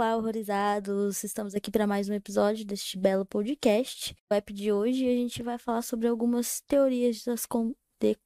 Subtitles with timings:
[0.00, 1.22] Olá, horrorizados!
[1.22, 4.16] Estamos aqui para mais um episódio deste belo podcast.
[4.30, 7.74] No app de hoje a gente vai falar sobre algumas teorias das con...
[8.00, 8.16] de...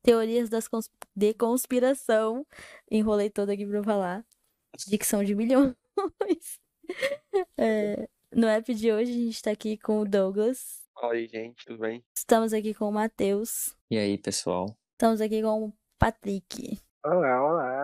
[0.00, 0.88] teorias das cons...
[1.16, 2.46] de conspiração.
[2.88, 4.24] Enrolei todo aqui para falar.
[4.86, 5.74] Dicção de milhões.
[7.58, 8.08] é...
[8.32, 10.84] No app de hoje a gente está aqui com o Douglas.
[11.02, 12.04] Oi, gente, tudo bem?
[12.16, 13.74] Estamos aqui com o Matheus.
[13.90, 14.72] E aí, pessoal?
[14.92, 16.80] Estamos aqui com o Patrick.
[17.04, 17.81] Olá, olá.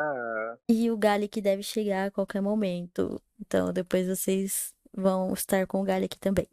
[0.68, 3.20] E o Gali que deve chegar a qualquer momento.
[3.40, 6.46] Então, depois vocês vão estar com o Gali aqui também.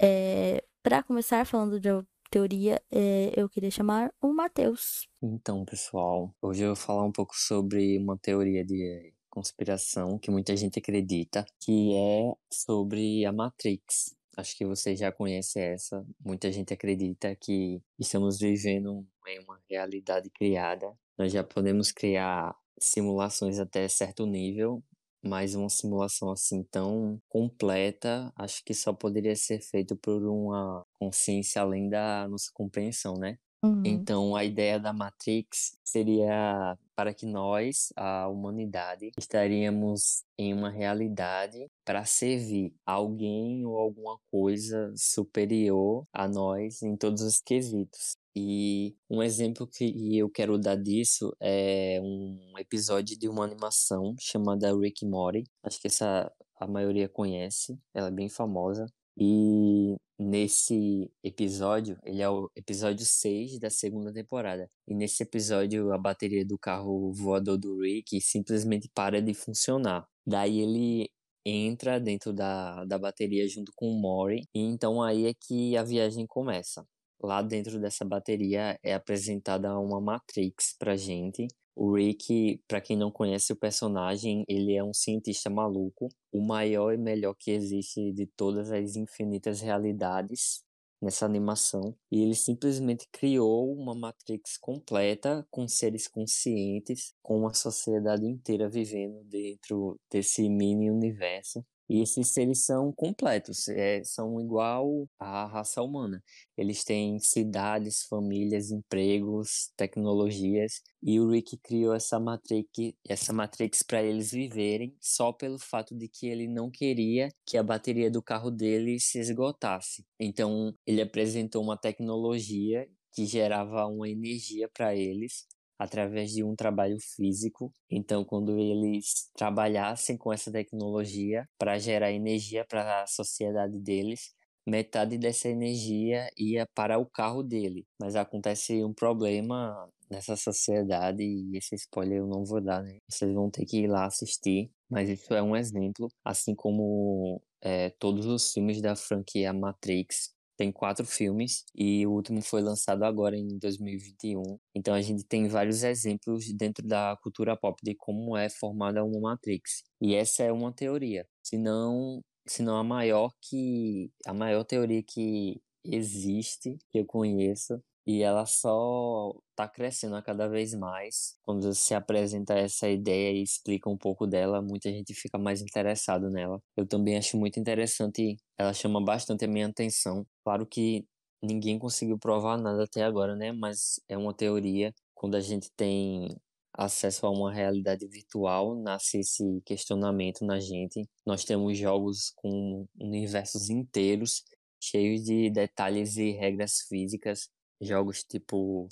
[0.00, 1.88] É, para começar falando de
[2.30, 5.08] teoria, é, eu queria chamar o Matheus.
[5.22, 10.56] Então, pessoal, hoje eu vou falar um pouco sobre uma teoria de conspiração que muita
[10.56, 14.14] gente acredita, que é sobre a Matrix.
[14.36, 16.06] Acho que você já conhece essa.
[16.24, 23.58] Muita gente acredita que estamos vivendo em uma realidade criada nós já podemos criar simulações
[23.58, 24.82] até certo nível,
[25.22, 31.62] mas uma simulação assim tão completa, acho que só poderia ser feito por uma consciência
[31.62, 33.38] além da nossa compreensão, né?
[33.64, 33.82] Uhum.
[33.84, 41.68] Então, a ideia da Matrix seria para que nós, a humanidade, estaríamos em uma realidade
[41.84, 48.16] para servir alguém ou alguma coisa superior a nós em todos os quesitos.
[48.34, 54.74] E um exemplo que eu quero dar disso é um episódio de uma animação chamada
[54.74, 55.44] Rick Morty.
[55.62, 58.86] Acho que essa a maioria conhece, ela é bem famosa.
[59.18, 64.68] E nesse episódio, ele é o episódio 6 da segunda temporada.
[64.88, 70.06] E nesse episódio, a bateria do carro voador do Rick simplesmente para de funcionar.
[70.26, 71.10] Daí ele
[71.44, 75.82] entra dentro da, da bateria junto com o Mori, e então aí é que a
[75.82, 76.86] viagem começa
[77.22, 81.46] lá dentro dessa bateria é apresentada uma Matrix pra gente.
[81.74, 86.92] O Rick, para quem não conhece o personagem, ele é um cientista maluco, o maior
[86.92, 90.62] e melhor que existe de todas as infinitas realidades
[91.00, 91.96] nessa animação.
[92.10, 99.24] E ele simplesmente criou uma Matrix completa com seres conscientes, com uma sociedade inteira vivendo
[99.24, 101.64] dentro desse mini universo.
[101.92, 106.24] E esses seres são completos, é, são igual à raça humana.
[106.56, 114.02] Eles têm cidades, famílias, empregos, tecnologias, e o Rick criou essa matrix, essa matrix para
[114.02, 118.50] eles viverem só pelo fato de que ele não queria que a bateria do carro
[118.50, 120.02] dele se esgotasse.
[120.18, 125.46] Então, ele apresentou uma tecnologia que gerava uma energia para eles
[125.82, 127.72] através de um trabalho físico.
[127.90, 134.32] Então, quando eles trabalhassem com essa tecnologia para gerar energia para a sociedade deles,
[134.64, 137.84] metade dessa energia ia para o carro dele.
[138.00, 142.98] Mas acontece um problema nessa sociedade e esse spoiler eu não vou dar, né?
[143.08, 144.70] Vocês vão ter que ir lá assistir.
[144.88, 150.32] Mas isso é um exemplo, assim como é, todos os filmes da franquia Matrix
[150.62, 154.58] tem quatro filmes e o último foi lançado agora em 2021.
[154.72, 159.32] Então a gente tem vários exemplos dentro da cultura pop de como é formada uma
[159.32, 159.82] Matrix.
[160.00, 161.26] E essa é uma teoria.
[161.42, 167.82] Se não, se não a maior que a maior teoria que existe que eu conheço
[168.06, 171.36] e ela só está crescendo a cada vez mais.
[171.42, 176.30] Quando se apresenta essa ideia e explica um pouco dela, muita gente fica mais interessado
[176.30, 176.60] nela.
[176.76, 180.26] Eu também acho muito interessante, ela chama bastante a minha atenção.
[180.44, 181.06] Claro que
[181.42, 183.52] ninguém conseguiu provar nada até agora, né?
[183.52, 184.92] Mas é uma teoria.
[185.14, 186.28] Quando a gente tem
[186.74, 191.02] acesso a uma realidade virtual, nasce esse questionamento na gente.
[191.26, 194.42] Nós temos jogos com universos inteiros,
[194.80, 197.48] cheios de detalhes e regras físicas
[197.82, 198.88] Jogos tipo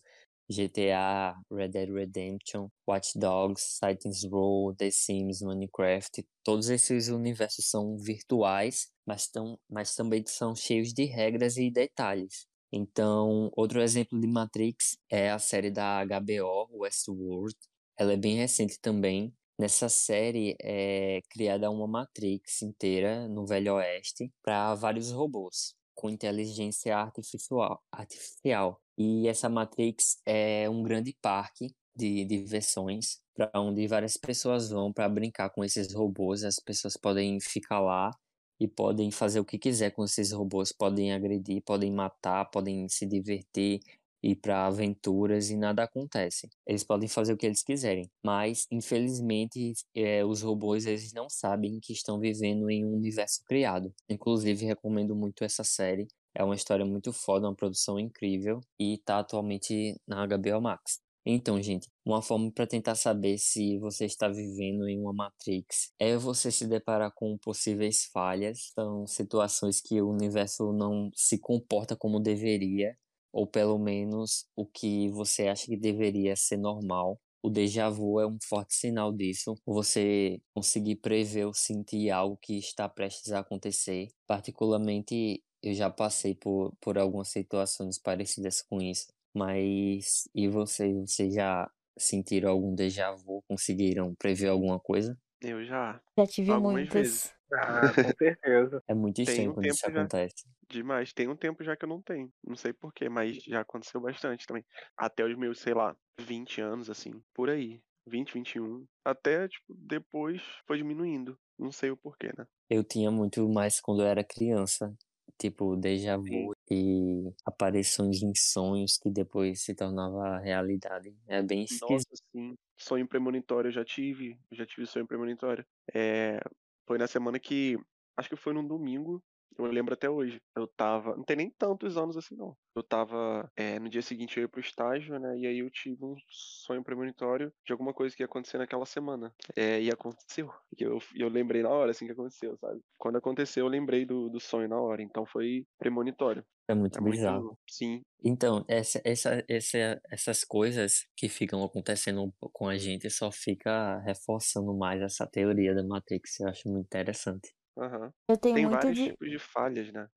[0.50, 7.96] GTA, Red Dead Redemption, Watch Dogs, Saints Row, The Sims, Minecraft, todos esses universos são
[7.96, 12.46] virtuais, mas, tão, mas também são cheios de regras e detalhes.
[12.72, 17.54] Então, outro exemplo de Matrix é a série da HBO, Westworld.
[17.96, 19.32] Ela é bem recente também.
[19.58, 26.97] Nessa série é criada uma Matrix inteira no Velho Oeste para vários robôs com inteligência
[26.97, 28.81] artificial, artificial.
[28.97, 35.08] E essa Matrix é um grande parque de diversões para onde várias pessoas vão para
[35.11, 36.43] brincar com esses robôs.
[36.43, 38.11] As pessoas podem ficar lá
[38.58, 43.06] e podem fazer o que quiser com esses robôs, podem agredir, podem matar, podem se
[43.06, 43.81] divertir,
[44.22, 46.49] ir para aventuras e nada acontece.
[46.67, 51.78] Eles podem fazer o que eles quiserem, mas infelizmente é, os robôs eles não sabem
[51.81, 53.93] que estão vivendo em um universo criado.
[54.08, 56.06] Inclusive recomendo muito essa série.
[56.34, 61.00] É uma história muito foda, uma produção incrível e tá atualmente na HBO Max.
[61.25, 66.17] Então, gente, uma forma para tentar saber se você está vivendo em uma Matrix é
[66.17, 72.19] você se deparar com possíveis falhas, são situações que o universo não se comporta como
[72.19, 72.96] deveria,
[73.32, 77.19] ou pelo menos o que você acha que deveria ser normal.
[77.43, 79.55] O déjà vu é um forte sinal disso.
[79.65, 84.09] Você conseguir prever ou sentir algo que está prestes a acontecer.
[84.27, 89.06] Particularmente, eu já passei por, por algumas situações parecidas com isso.
[89.35, 90.94] Mas e vocês?
[90.94, 93.43] Vocês já sentiram algum déjà vu?
[93.49, 95.17] Conseguiram prever alguma coisa?
[95.41, 96.00] Eu já.
[96.19, 96.94] Já tive Algumas muitas.
[96.94, 97.39] vezes.
[97.52, 98.82] Ah, com certeza.
[98.88, 100.00] É muito estranho um quando isso tempo já.
[100.00, 100.44] acontece.
[100.69, 101.12] Demais.
[101.12, 102.32] Tem um tempo já que eu não tenho.
[102.44, 104.64] Não sei porquê, mas já aconteceu bastante também.
[104.97, 107.23] Até os meus, sei lá, 20 anos, assim.
[107.35, 107.82] Por aí.
[108.06, 108.87] 20, 21.
[109.05, 111.38] Até, tipo, depois foi diminuindo.
[111.58, 112.47] Não sei o porquê, né?
[112.69, 114.94] Eu tinha muito mais quando eu era criança.
[115.38, 121.14] Tipo, déjà vu e aparições em sonhos que depois se tornava realidade.
[121.26, 122.11] É bem esquisito.
[122.11, 122.55] Nossa, sim.
[122.76, 124.38] Sonho premonitório eu já tive.
[124.50, 125.64] Eu já tive sonho premonitório.
[125.94, 126.41] É,
[126.90, 127.78] foi na semana que.
[128.16, 129.22] Acho que foi num domingo.
[129.56, 130.42] Eu lembro até hoje.
[130.56, 131.14] Eu tava.
[131.14, 132.56] Não tem nem tantos anos assim, não.
[132.75, 133.48] Eu tava.
[133.56, 135.38] é, no dia seguinte eu ia pro estágio, né?
[135.38, 139.32] E aí eu tive um sonho premonitório de alguma coisa que ia acontecer naquela semana.
[139.54, 140.52] É, e aconteceu.
[140.76, 142.81] E eu, eu lembrei na hora, assim, que aconteceu, sabe?
[142.98, 145.00] Quando aconteceu, eu lembrei do, do sonho na hora.
[145.00, 146.44] Então foi premonitório.
[146.70, 147.43] É muito É bizarro.
[147.44, 147.58] muito.
[147.69, 148.02] Sim.
[148.25, 154.75] Então, essa, essa, essa, essas coisas que ficam acontecendo com a gente só fica reforçando
[154.76, 156.40] mais essa teoria da Matrix.
[156.40, 157.50] Eu acho muito interessante.
[157.76, 158.12] Aham.
[158.28, 159.05] Eu tenho Tem muito vários de.
[159.11, 160.08] tipos de falhas, né?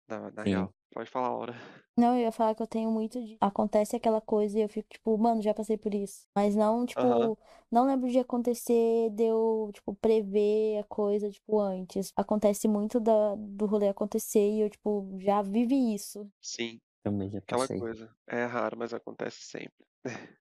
[0.43, 0.43] Sim.
[0.43, 0.73] real.
[0.93, 1.53] Pode falar, Laura.
[1.95, 3.37] Não, eu ia falar que eu tenho muito de.
[3.39, 6.25] Acontece aquela coisa e eu fico, tipo, mano, já passei por isso.
[6.35, 7.35] Mas não, tipo, Aham.
[7.71, 12.11] não lembro de acontecer, de eu, tipo, prever a coisa, tipo, antes.
[12.15, 16.27] Acontece muito da, do rolê acontecer e eu, tipo, já vivi isso.
[16.41, 16.79] Sim.
[17.03, 17.79] Também já Aquela passei.
[17.79, 18.15] coisa.
[18.27, 19.85] É raro, mas acontece sempre.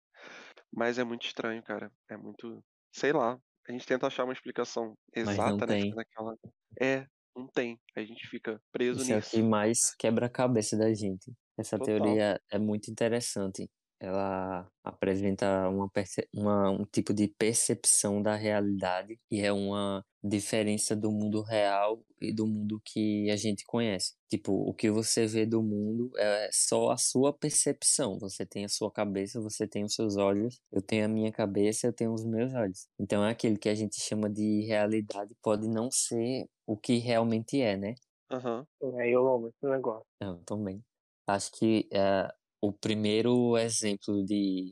[0.75, 1.93] Mas é muito estranho, cara.
[2.09, 2.64] É muito.
[2.94, 3.38] Sei lá.
[3.69, 5.85] A gente tenta achar uma explicação exata, né?
[5.94, 6.37] naquela.
[6.81, 7.06] É,
[7.37, 7.79] não tem.
[7.97, 9.31] A gente fica preso Isso é o nisso.
[9.31, 11.32] que mais quebra a cabeça da gente.
[11.59, 11.97] Essa Total.
[11.97, 13.69] teoria é muito interessante.
[14.02, 15.88] Ela apresenta uma,
[16.34, 22.32] uma- um tipo de percepção da realidade e é uma diferença do mundo real e
[22.32, 24.14] do mundo que a gente conhece.
[24.28, 28.19] Tipo, o que você vê do mundo é só a sua percepção.
[28.19, 31.87] Você tem a sua cabeça, você tem os seus olhos, eu tenho a minha cabeça,
[31.87, 32.88] eu tenho os meus olhos.
[32.99, 37.60] Então, é aquilo que a gente chama de realidade pode não ser o que realmente
[37.60, 37.94] é, né?
[38.31, 38.66] Aham.
[38.99, 40.06] Aí eu amo esse negócio.
[40.20, 40.82] Eu também.
[41.26, 42.28] Acho que é,
[42.62, 44.70] o primeiro exemplo de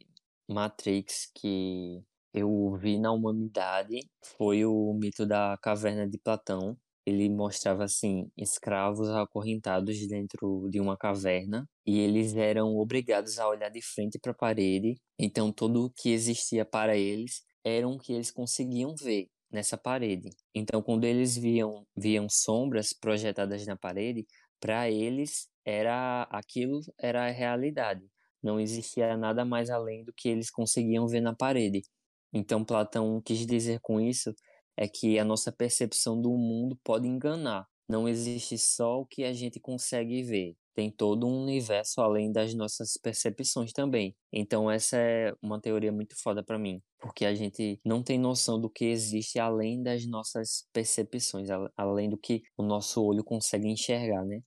[0.48, 2.00] Matrix que
[2.32, 3.98] eu vi na humanidade
[4.38, 6.78] foi o mito da caverna de Platão.
[7.04, 13.70] Ele mostrava assim escravos acorrentados dentro de uma caverna e eles eram obrigados a olhar
[13.70, 14.94] de frente para a parede.
[15.18, 20.30] Então tudo o que existia para eles era o que eles conseguiam ver nessa parede.
[20.54, 24.24] Então quando eles viam viam sombras projetadas na parede,
[24.60, 28.04] para eles era aquilo era a realidade.
[28.42, 31.82] Não existia nada mais além do que eles conseguiam ver na parede.
[32.32, 34.34] Então Platão quis dizer com isso
[34.76, 37.66] é que a nossa percepção do mundo pode enganar.
[37.88, 40.56] Não existe só o que a gente consegue ver.
[40.74, 44.16] Tem todo um universo além das nossas percepções também.
[44.32, 48.60] Então essa é uma teoria muito foda para mim, porque a gente não tem noção
[48.60, 54.24] do que existe além das nossas percepções, além do que o nosso olho consegue enxergar,
[54.24, 54.40] né?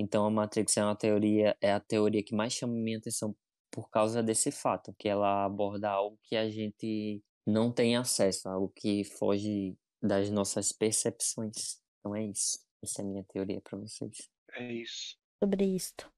[0.00, 3.36] Então a Matrix é uma teoria, é a teoria que mais chama minha atenção
[3.70, 8.72] por causa desse fato, que ela aborda algo que a gente não tem acesso, algo
[8.74, 11.78] que foge das nossas percepções.
[11.98, 12.58] Então é isso.
[12.82, 14.30] Essa é a minha teoria para vocês.
[14.54, 15.16] É isso.
[15.42, 16.10] Sobre isto.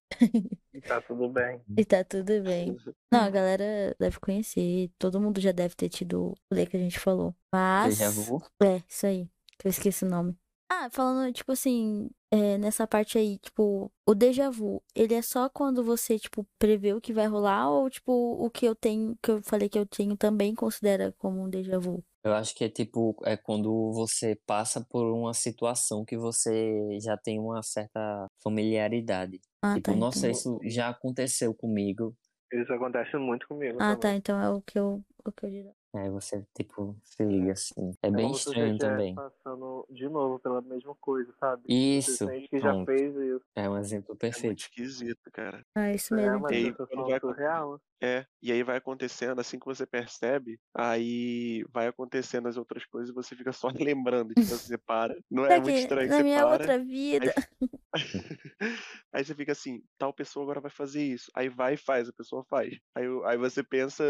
[0.72, 1.60] E tá tudo bem.
[1.76, 2.76] E tá tudo bem.
[3.12, 4.92] Não, a galera deve conhecer.
[4.96, 7.34] Todo mundo já deve ter tido o rolê que a gente falou.
[7.52, 7.98] Mas.
[7.98, 8.40] Déjà vu?
[8.62, 9.28] É, isso aí.
[9.58, 10.36] Que eu esqueci o nome.
[10.74, 15.50] Ah, falando, tipo assim, é, nessa parte aí, tipo, o déjà vu, ele é só
[15.50, 19.30] quando você, tipo, prevê o que vai rolar, ou, tipo, o que eu tenho, que
[19.32, 22.02] eu falei que eu tenho também considera como um déjà vu?
[22.24, 27.18] Eu acho que é tipo, é quando você passa por uma situação que você já
[27.18, 29.40] tem uma certa familiaridade.
[29.60, 29.96] Ah, Tipo, tá.
[29.96, 30.30] nossa, então...
[30.30, 32.14] isso já aconteceu comigo.
[32.50, 33.98] Isso acontece muito comigo Ah, também.
[34.00, 34.14] tá.
[34.14, 35.74] Então é o que eu, o que eu diria.
[35.94, 37.92] Aí você, tipo, se liga assim.
[38.02, 39.14] É bem como se você estranho também.
[39.14, 41.68] passando de novo pela mesma coisa, sabe?
[41.68, 43.44] Isso, Você sente que já fez isso.
[43.54, 44.60] É um exemplo É muito perfeito.
[44.60, 45.64] esquisito, cara.
[45.74, 46.36] Ah, isso É mesmo.
[46.36, 47.80] uma E aí, quando sensação vai surreal.
[48.02, 53.10] É, e aí vai acontecendo, assim que você percebe, aí vai acontecendo as outras coisas
[53.10, 55.14] e você fica só lembrando, tipo, você para.
[55.30, 56.48] Não é Tá muito aqui, estranho que na você minha para.
[56.48, 57.32] outra vida.
[57.36, 57.46] Aí
[59.12, 61.30] Aí você fica assim, tal pessoa agora vai fazer isso.
[61.36, 62.74] Aí vai e faz, a pessoa faz.
[62.94, 64.04] Aí, aí você pensa,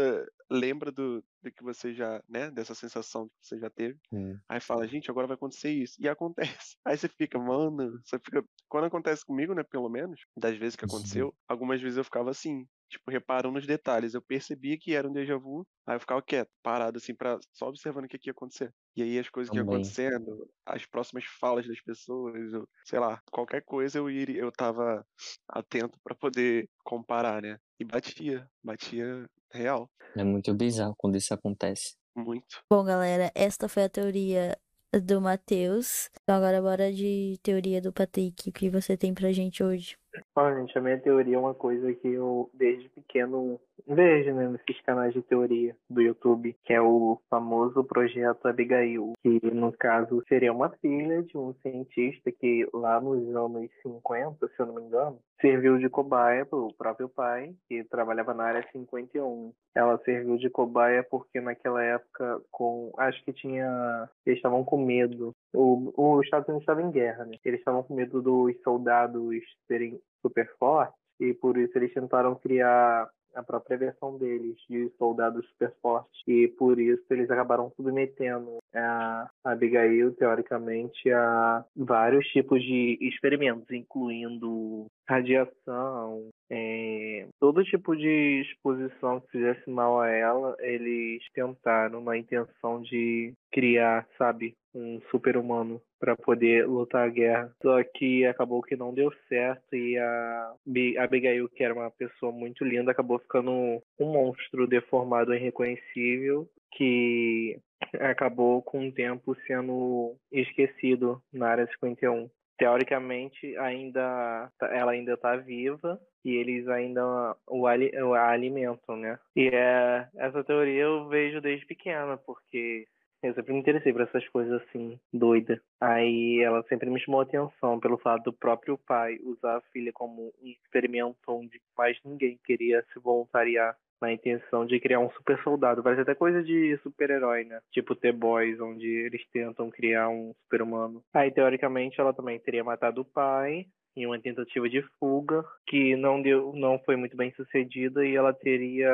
[0.49, 2.51] lembra do, do que você já, né?
[2.51, 3.99] Dessa sensação que você já teve.
[4.11, 4.43] Hum.
[4.49, 5.95] Aí fala, gente, agora vai acontecer isso.
[5.99, 6.77] E acontece.
[6.85, 8.43] Aí você fica, mano, você fica.
[8.69, 10.85] Quando acontece comigo, né, pelo menos, das vezes que Uhum.
[10.85, 14.13] aconteceu, algumas vezes eu ficava assim, tipo, reparando nos detalhes.
[14.13, 17.67] Eu percebia que era um déjà vu, aí eu ficava quieto, parado, assim, pra, só
[17.67, 18.73] observando o que, que ia acontecer.
[18.95, 19.63] E aí as coisas que iam Também.
[19.63, 25.05] acontecendo, as próximas falas das pessoas, eu, sei lá, qualquer coisa eu iria, eu tava
[25.47, 27.57] atento pra poder comparar, né?
[27.79, 31.95] E batia, batia real, É muito bizarro quando isso acontece.
[32.15, 32.63] muito.
[32.69, 34.57] Bom, galera, esta foi a teoria
[35.05, 36.09] do Matheus.
[36.23, 38.49] Então agora bora de teoria do Patrick.
[38.49, 39.97] O que você tem pra gente hoje?
[40.35, 44.81] Olha, gente, a minha teoria é uma coisa que eu, desde pequeno, vejo, né, nesses
[44.81, 50.53] canais de teoria do YouTube, que é o famoso projeto Abigail, que, no caso, seria
[50.53, 55.19] uma filha de um cientista que, lá nos anos 50, se eu não me engano,
[55.41, 59.51] serviu de cobaia para o próprio pai, que trabalhava na área 51.
[59.75, 64.09] Ela serviu de cobaia porque, naquela época, com acho que tinha...
[64.25, 65.33] Eles estavam com medo.
[65.53, 67.37] O, os Estados Unidos estavam em guerra, né?
[67.45, 73.09] Eles estavam com medo dos soldados serem super fortes e por isso eles tentaram criar
[73.35, 79.29] a própria versão deles de soldados super fortes e por isso eles acabaram submetendo a
[79.43, 89.31] Abigail teoricamente a vários tipos de experimentos incluindo radiação é, todo tipo de exposição que
[89.31, 96.67] fizesse mal a ela eles tentaram na intenção de criar sabe um super-humano para poder
[96.67, 97.51] lutar a guerra.
[97.61, 101.89] Só que acabou que não deu certo e a Bi- a Abigail, que era uma
[101.91, 103.51] pessoa muito linda, acabou ficando
[103.99, 107.57] um monstro deformado e irreconhecível que
[107.99, 112.29] acabou com o tempo sendo esquecido na área 51.
[112.57, 119.19] Teoricamente, ainda ela ainda está viva e eles ainda o, ali, o alimentam, né?
[119.35, 122.87] E é, essa teoria eu vejo desde pequena, porque
[123.23, 125.61] eu sempre me interessei por essas coisas assim, doida.
[125.79, 130.33] Aí ela sempre me chamou atenção pelo fato do próprio pai usar a filha como
[130.41, 135.81] um experimento onde mais ninguém queria se voluntariar na intenção de criar um super soldado.
[135.81, 137.59] Parece até coisa de super-herói, né?
[137.71, 141.01] Tipo The Boys, onde eles tentam criar um super-humano.
[141.13, 146.21] Aí, teoricamente, ela também teria matado o pai em uma tentativa de fuga que não
[146.21, 148.91] deu, não foi muito bem sucedida e ela teria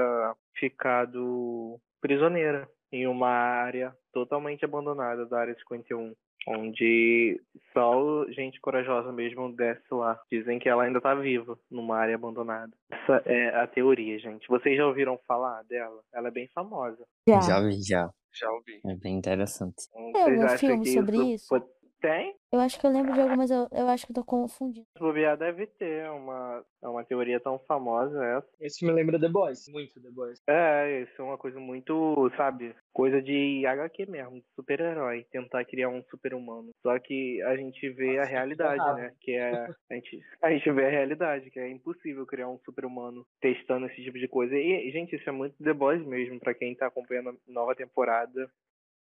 [0.56, 6.14] ficado prisioneira em uma área totalmente abandonada da área 51,
[6.48, 7.40] onde
[7.74, 10.20] só gente corajosa mesmo desce lá.
[10.32, 12.72] Dizem que ela ainda tá viva numa área abandonada.
[12.92, 14.48] Essa é a teoria, gente.
[14.48, 16.02] Vocês já ouviram falar dela?
[16.14, 17.04] Ela é bem famosa.
[17.28, 18.10] Já vi, já.
[18.34, 18.80] Já ouvi.
[18.86, 19.76] É bem interessante.
[19.92, 21.46] Tem Vocês algum filme sobre isso?
[21.50, 21.66] pode-
[22.02, 22.34] Tem?
[22.52, 24.88] Eu acho que eu lembro de algumas, eu, eu acho que eu tô confundindo.
[24.98, 28.48] Se bobear, deve ter uma, é uma teoria tão famosa essa.
[28.60, 30.42] Esse me lembra The Boys, muito The Boys.
[30.48, 35.90] É, isso é uma coisa muito, sabe, coisa de HQ mesmo, de super-herói, tentar criar
[35.90, 36.72] um super-humano.
[36.82, 38.98] Só que a gente vê a Nossa, realidade, errado.
[38.98, 39.14] né?
[39.20, 39.68] Que é.
[39.90, 44.02] A gente, a gente vê a realidade, que é impossível criar um super-humano testando esse
[44.02, 44.56] tipo de coisa.
[44.56, 48.50] E, gente, isso é muito The Boys mesmo, pra quem tá acompanhando a nova temporada.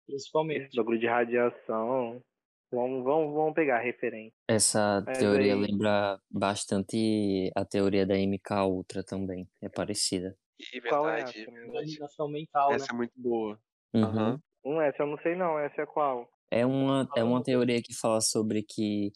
[0.07, 0.67] Principalmente.
[0.67, 2.21] Esse bagulho de radiação.
[2.73, 4.33] Vamos, vamos, vamos pegar a referência.
[4.49, 9.47] Essa Mas teoria aí- lembra bastante a teoria da MK Ultra também.
[9.61, 10.35] É parecida.
[10.73, 11.43] E Qual é verdade.
[11.43, 11.51] essa?
[11.67, 12.77] Imaginação mental, né?
[12.77, 13.61] Essa é muito boa.
[13.95, 14.03] Uhum.
[14.05, 14.41] Aham.
[14.65, 16.31] Hum, essa eu não sei não, essa é qual?
[16.51, 19.11] É uma, é uma teoria que fala sobre que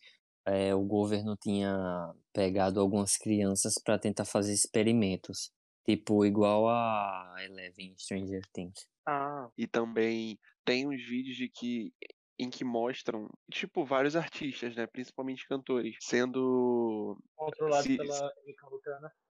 [0.45, 5.51] é, o governo tinha pegado algumas crianças para tentar fazer experimentos.
[5.85, 8.87] Tipo, igual a Eleven Stranger Things.
[9.07, 11.93] Ah, E também tem uns vídeos de que
[12.39, 14.87] em que mostram, tipo, vários artistas, né?
[14.87, 17.19] Principalmente cantores, sendo.
[17.35, 18.31] Controlado Se- pela?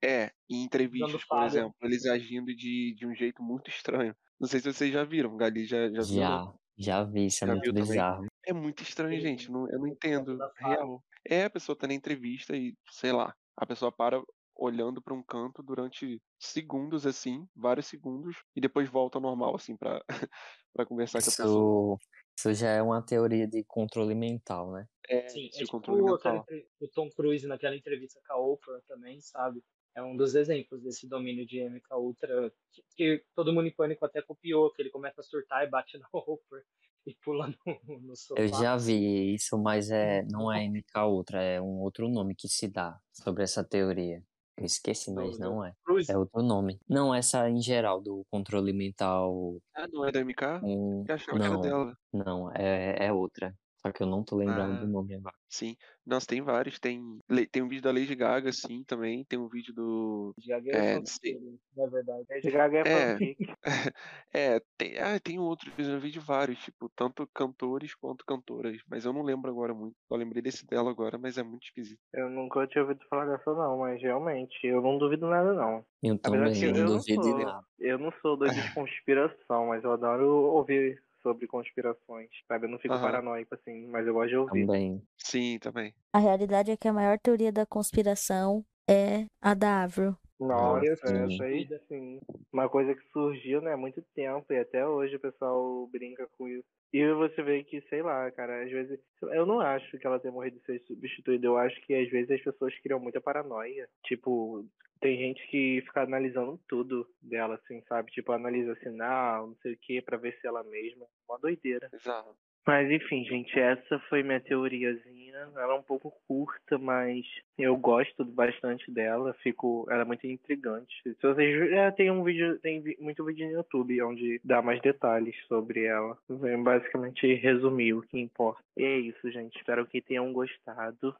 [0.04, 4.16] É, em entrevistas, por exemplo, eles agindo de, de um jeito muito estranho.
[4.40, 6.06] Não sei se vocês já viram, Gali já, já viu?
[6.18, 7.88] Já, já vi, isso é Já muito também?
[7.88, 8.26] bizarro.
[8.46, 9.52] É muito estranho, Sim, gente.
[9.52, 10.38] Não, eu não entendo.
[10.60, 10.76] fala.
[10.76, 11.04] Real.
[11.30, 14.20] É, a pessoa tá na entrevista e, sei lá, a pessoa para
[14.56, 19.76] olhando pra um canto durante segundos, assim, vários segundos, e depois volta ao normal, assim,
[19.78, 20.04] pra
[20.88, 21.98] conversar com a pessoa.
[22.42, 24.88] Isso, já é uma teoria de controle mental, né?
[25.08, 26.46] É, Sim, isso, é o tipo controle aquela
[26.80, 29.64] o Tom Cruise naquela entrevista com a Oprah também, sabe?
[29.96, 34.06] É um dos exemplos desse domínio de MK Ultra que, que todo mundo em pânico
[34.06, 36.64] até copiou, que ele começa a surtar e bate na Oprah
[37.06, 38.42] e pula no, no sofá.
[38.42, 42.48] Eu já vi isso, mas é, não é MK Ultra, é um outro nome que
[42.48, 44.24] se dá sobre essa teoria.
[44.58, 45.74] Eu esqueci, mas não é.
[45.84, 46.12] Cruise.
[46.12, 46.80] É outro nome.
[46.88, 49.58] Não, essa em geral, do controle mental.
[49.76, 50.62] Ah, não é da MK?
[50.64, 51.04] Um...
[51.08, 51.98] Eu achava que era Não, dela.
[52.14, 53.56] não, é, é outra.
[53.86, 54.80] Só que eu não tô lembrando Ah.
[54.80, 55.36] do nome agora.
[55.50, 55.76] Sim.
[56.06, 56.80] Nossa, tem vários.
[56.80, 57.20] Tem,
[57.52, 59.26] tem um vídeo da Lady Gaga, sim, também.
[59.26, 60.34] Tem um vídeo do.
[60.38, 61.60] Já ganhei É, é, sim.
[61.76, 62.26] na verdade.
[62.30, 62.92] Lady Gaga é É.
[62.92, 63.38] fanfic.
[64.34, 69.06] É, tem, ah, tem outros, eu vi de vários, tipo, tanto cantores quanto cantoras, mas
[69.06, 69.96] eu não lembro agora muito.
[70.08, 72.00] Só lembrei desse dela agora, mas é muito esquisito.
[72.14, 75.86] Eu nunca tinha ouvido falar dessa não, mas realmente, eu não duvido nada não.
[76.04, 77.46] Eu Apesar também eu não duvido sou.
[77.46, 77.66] nada.
[77.80, 82.66] Eu não sou doido de conspiração, mas eu adoro ouvir sobre conspirações, sabe?
[82.66, 83.04] Eu não fico Aham.
[83.04, 84.66] paranoico assim, mas eu gosto de ouvir.
[84.66, 85.02] Também.
[85.18, 85.94] Sim, também.
[86.14, 90.16] A realidade é que a maior teoria da conspiração é a da Avril.
[90.40, 91.36] Nossa, sim.
[91.36, 92.20] essa aí sim.
[92.52, 96.48] Uma coisa que surgiu, né, há muito tempo, e até hoje o pessoal brinca com
[96.48, 96.66] isso.
[96.92, 99.00] E você vê que, sei lá, cara, às vezes.
[99.22, 101.48] Eu não acho que ela tenha morrido de ser substituída.
[101.48, 103.88] Eu acho que às vezes as pessoas criam muita paranoia.
[104.04, 104.66] Tipo,
[105.02, 108.12] tem gente que fica analisando tudo dela, assim, sabe?
[108.12, 111.06] Tipo, analisa sinal, não sei o que, pra ver se ela mesma.
[111.28, 111.90] Uma doideira.
[111.92, 112.36] Exato.
[112.66, 115.50] Mas enfim, gente, essa foi minha teoriazinha.
[115.56, 117.26] Ela é um pouco curta, mas
[117.58, 119.34] eu gosto bastante dela.
[119.42, 120.94] Fico, ela é muito intrigante.
[121.04, 125.36] Se vocês é, tem um vídeo, tem muito vídeo no YouTube onde dá mais detalhes
[125.48, 126.16] sobre ela.
[126.30, 128.64] Vem basicamente resumir o que importa.
[128.78, 129.58] E é isso, gente.
[129.58, 131.16] Espero que tenham gostado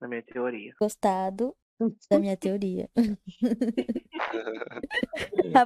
[0.00, 0.74] da minha teoria.
[0.80, 1.52] Gostado
[2.10, 2.90] da minha teoria.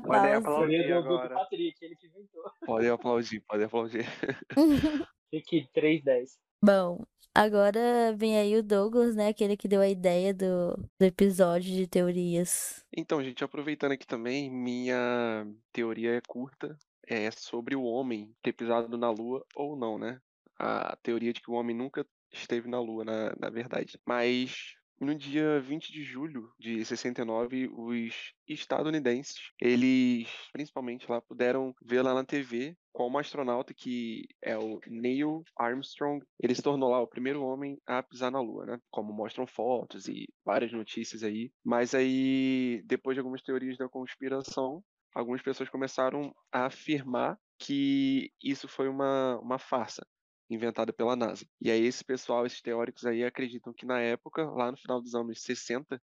[0.05, 0.39] Podem A pausa.
[0.39, 1.35] aplaudir Teoria do, do agora.
[1.35, 2.43] Patrick, ele que inventou.
[2.65, 4.07] Pode aplaudir, pode aplaudir.
[5.31, 6.39] Fique 310.
[6.63, 7.05] Bom,
[7.35, 9.29] agora vem aí o Douglas, né?
[9.29, 12.85] Aquele que deu a ideia do, do episódio de teorias.
[12.97, 16.77] Então, gente, aproveitando aqui também, minha teoria é curta.
[17.09, 20.19] É sobre o homem ter pisado na Lua ou não, né?
[20.59, 23.99] A teoria de que o homem nunca esteve na Lua, na, na verdade.
[24.05, 32.03] Mas no dia 20 de julho de 69, os estadunidenses, eles principalmente lá puderam ver
[32.03, 37.07] lá na TV como astronauta que é o Neil Armstrong, ele se tornou lá o
[37.07, 38.79] primeiro homem a pisar na Lua, né?
[38.91, 41.51] Como mostram fotos e várias notícias aí.
[41.63, 44.83] Mas aí, depois de algumas teorias da conspiração,
[45.15, 50.07] algumas pessoas começaram a afirmar que isso foi uma, uma farsa
[50.49, 51.47] inventada pela NASA.
[51.61, 55.15] E aí esse pessoal, esses teóricos aí acreditam que na época, lá no final dos
[55.15, 56.01] anos 60,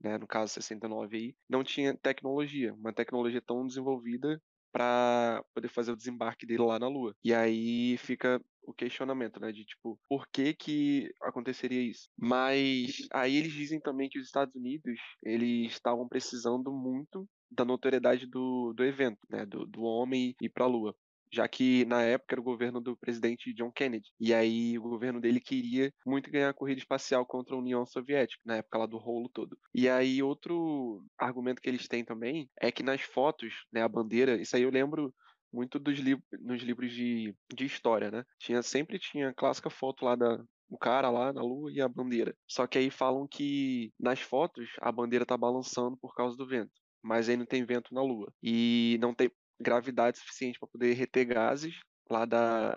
[0.00, 4.40] né, no caso 69 aí, não tinha tecnologia, uma tecnologia tão desenvolvida
[4.72, 7.14] para poder fazer o desembarque dele lá na Lua.
[7.24, 12.08] E aí fica o questionamento, né, de tipo, por que que aconteceria isso?
[12.16, 18.26] Mas aí eles dizem também que os Estados Unidos, eles estavam precisando muito da notoriedade
[18.26, 20.94] do, do evento, né, do, do homem ir para a Lua
[21.32, 24.10] já que na época era o governo do presidente John Kennedy.
[24.18, 28.42] E aí o governo dele queria muito ganhar a corrida espacial contra a União Soviética,
[28.44, 29.58] na época lá do rolo todo.
[29.74, 34.40] E aí outro argumento que eles têm também é que nas fotos, né, a bandeira,
[34.40, 35.14] isso aí eu lembro
[35.52, 38.24] muito dos li nos livros de, de história, né?
[38.38, 41.88] Tinha sempre tinha a clássica foto lá da o cara lá na lua e a
[41.88, 42.34] bandeira.
[42.46, 46.70] Só que aí falam que nas fotos a bandeira tá balançando por causa do vento,
[47.02, 48.32] mas aí não tem vento na lua.
[48.40, 52.70] E não tem gravidade suficiente para poder reter gases lá da,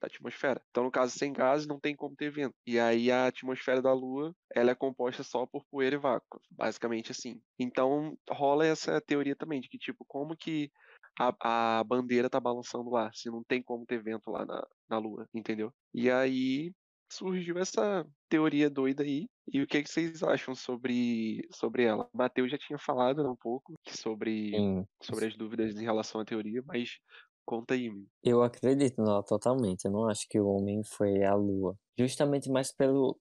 [0.00, 0.60] da atmosfera.
[0.70, 2.54] Então, no caso, sem gases, não tem como ter vento.
[2.66, 7.12] E aí a atmosfera da Lua, ela é composta só por poeira e vácuo, basicamente
[7.12, 7.40] assim.
[7.58, 10.70] Então, rola essa teoria também de que, tipo, como que
[11.18, 14.98] a, a bandeira tá balançando lá, se não tem como ter vento lá na, na
[14.98, 15.72] Lua, entendeu?
[15.92, 16.72] E aí
[17.10, 19.26] surgiu essa teoria doida aí.
[19.52, 22.08] E o que, que vocês acham sobre, sobre ela?
[22.12, 24.84] O Matheus já tinha falado um pouco sobre, Sim.
[25.02, 26.98] sobre as dúvidas em relação à teoria, mas
[27.44, 28.06] conta aí, meu.
[28.22, 29.84] Eu acredito nela totalmente.
[29.84, 31.76] Eu não acho que o homem foi à Lua.
[31.98, 33.18] Justamente mais pelo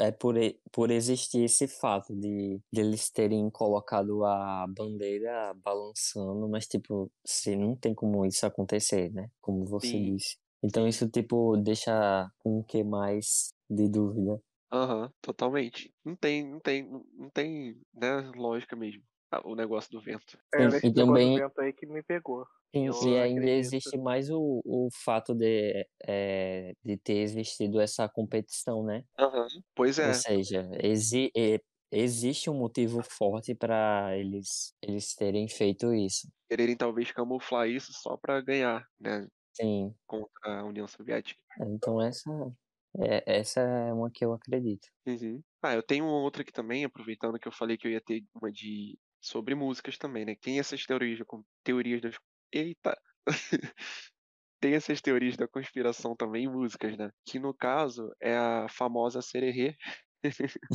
[0.00, 0.34] é por,
[0.72, 7.56] por existir esse fato de, de eles terem colocado a bandeira balançando, mas tipo, se
[7.56, 9.28] não tem como isso acontecer, né?
[9.40, 10.14] Como você Sim.
[10.14, 10.36] disse.
[10.64, 14.40] Então isso tipo deixa um que mais de dúvida.
[14.72, 15.94] Aham, totalmente.
[16.04, 19.02] Não tem, não tem, não não tem, né, lógica mesmo.
[19.44, 20.38] O negócio do vento.
[20.54, 22.46] É, e negócio também- do vento aí que me pegou.
[22.74, 23.50] Sim, e ainda acredito.
[23.50, 29.04] existe mais o, o fato de, é, de ter existido essa competição, né?
[29.18, 29.48] Aham.
[29.74, 31.32] Pois é, Ou seja, exi
[31.92, 36.28] existe um motivo forte para eles, eles terem feito isso.
[36.48, 41.40] quererem talvez camuflar isso só pra ganhar, né, Sim, contra a União Soviética.
[41.60, 42.30] então essa
[42.98, 44.88] é, essa é uma que eu acredito.
[45.06, 45.42] Uhum.
[45.62, 48.52] Ah, eu tenho outra aqui também, aproveitando que eu falei que eu ia ter uma
[48.52, 50.36] de sobre músicas também, né?
[50.40, 51.18] Tem essas teorias,
[51.64, 52.16] teorias das
[52.52, 52.96] Eita!
[54.60, 57.10] Tem essas teorias da conspiração também em músicas, né?
[57.26, 59.76] Que no caso é a famosa Sererê,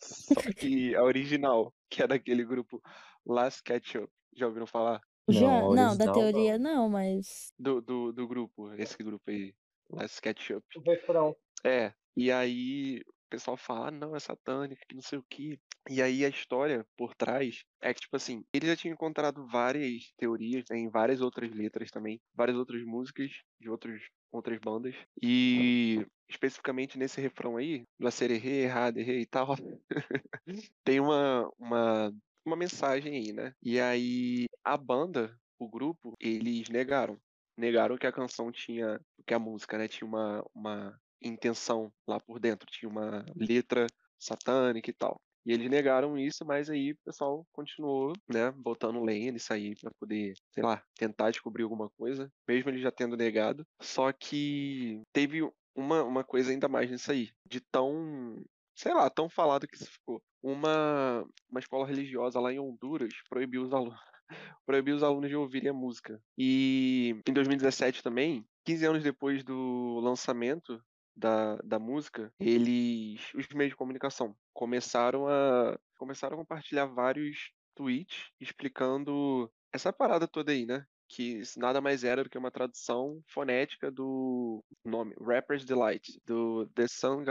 [0.00, 2.80] só que a original, que é daquele grupo
[3.24, 4.10] Last Ketchup.
[4.34, 5.00] Já ouviram falar?
[5.28, 7.52] Não, Já, a não, da teoria não, mas.
[7.58, 9.54] Do, do, do grupo, esse grupo aí.
[9.90, 10.64] Last Ketchup.
[10.76, 11.36] O refrão.
[11.64, 15.58] É, e aí o pessoal fala, ah, não, é satânica, que não sei o que.
[15.90, 20.12] E aí a história por trás é que, tipo assim, ele já tinha encontrado várias
[20.16, 23.30] teorias né, em várias outras letras também, várias outras músicas
[23.60, 24.94] de outros, outras bandas.
[25.20, 29.56] E especificamente nesse refrão aí, do acererê, errado, errei e tal,
[30.84, 33.54] tem uma, uma, uma mensagem aí, né?
[33.62, 37.18] E aí a banda, o grupo, eles negaram.
[37.56, 42.40] Negaram que a canção tinha, que a música, né, tinha uma, uma intenção lá por
[42.40, 43.86] dentro, tinha uma letra
[44.18, 45.20] satânica e tal.
[45.44, 49.90] E eles negaram isso, mas aí o pessoal continuou, né, botando lenha nisso aí para
[49.98, 53.66] poder, sei lá, tentar descobrir alguma coisa, mesmo ele já tendo negado.
[53.80, 55.42] Só que teve
[55.74, 58.40] uma, uma coisa ainda mais nisso aí, de tão,
[58.74, 60.22] sei lá, tão falado que isso ficou.
[60.42, 64.00] Uma, uma escola religiosa lá em Honduras proibiu os alunos
[64.66, 66.20] proibiu os alunos de ouvirem a música.
[66.36, 70.82] E em 2017 também, 15 anos depois do lançamento
[71.16, 78.30] da, da música, eles, os meios de comunicação, começaram a começaram a compartilhar vários tweets
[78.40, 80.84] explicando essa parada toda aí, né?
[81.14, 86.88] Que nada mais era do que uma tradução fonética do nome Rapper's Delight, do The
[86.88, 87.24] Sun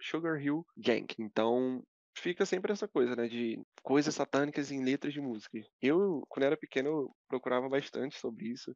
[0.00, 1.06] Sugar Hill Gang.
[1.18, 1.82] Então,
[2.16, 5.58] fica sempre essa coisa, né, de coisas satânicas em letras de música.
[5.82, 8.72] Eu, quando era pequeno, procurava bastante sobre isso.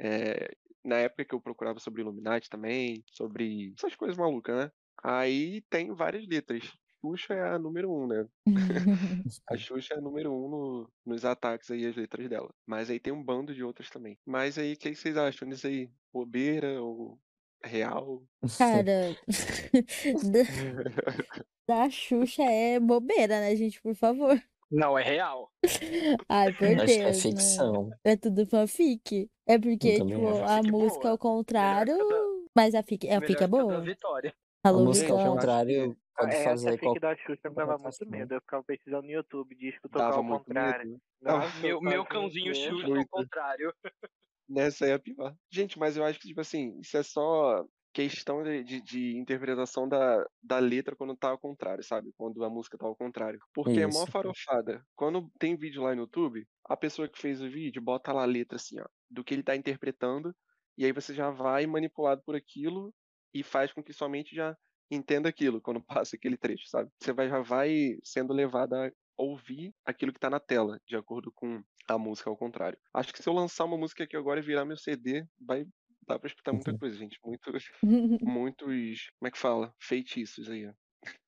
[0.00, 0.50] É,
[0.84, 4.70] na época que eu procurava sobre Illuminati também, sobre essas coisas malucas, né?
[5.02, 6.72] Aí tem várias letras.
[7.02, 8.24] Xuxa é a número um, né?
[9.50, 12.48] a Xuxa é a número um no, nos ataques aí, as letras dela.
[12.64, 14.16] Mas aí tem um bando de outras também.
[14.24, 15.90] Mas aí, o que vocês acham disso aí?
[16.12, 17.18] Bobeira ou
[17.64, 18.22] real?
[18.56, 19.16] Cara,
[21.66, 23.82] da, da Xuxa é bobeira, né, gente?
[23.82, 24.40] Por favor.
[24.70, 25.50] Não, é real.
[26.28, 27.30] Ai, por Acho que é Deus, né?
[27.30, 27.90] ficção.
[28.04, 29.28] É tudo fanfic.
[29.46, 31.10] É porque, tipo, a é música boa.
[31.10, 31.94] ao contrário.
[31.94, 33.80] A Mas a fic, a Melhor fic é a boa?
[33.82, 34.34] Vitória.
[34.64, 38.06] A Alô, música ao contrário pode Essa fazer qualquer da Xuxa me dava muito interpretação.
[38.06, 38.34] medo.
[38.34, 40.88] Eu ficava pesquisando no YouTube, disco tocar Dava ao contrário.
[40.88, 41.00] medo.
[41.20, 42.54] Nossa, Meu, eu meu cãozinho.
[42.54, 43.74] Xuxa ao contrário.
[44.48, 45.34] Nessa aí é a pior.
[45.50, 49.88] Gente, mas eu acho que, tipo assim, isso é só questão de, de, de interpretação
[49.88, 52.12] da, da letra quando tá ao contrário, sabe?
[52.16, 53.38] Quando a música tá ao contrário.
[53.54, 54.10] Porque é mó Isso.
[54.10, 54.84] farofada.
[54.94, 58.26] Quando tem vídeo lá no YouTube, a pessoa que fez o vídeo bota lá a
[58.26, 60.34] letra assim, ó, do que ele tá interpretando,
[60.76, 62.94] e aí você já vai manipulado por aquilo
[63.32, 64.56] e faz com que sua mente já
[64.90, 66.90] entenda aquilo quando passa aquele trecho, sabe?
[67.00, 71.32] Você vai, já vai sendo levado a ouvir aquilo que tá na tela, de acordo
[71.32, 72.78] com a música ao contrário.
[72.94, 75.64] Acho que se eu lançar uma música aqui agora e virar meu CD, vai
[76.06, 76.74] dar pra escutar muita Uhum.
[76.74, 77.18] coisa, gente.
[77.24, 77.50] Muito,
[78.20, 79.74] muitos, como é que fala?
[79.80, 80.72] Feitiços aí, ó.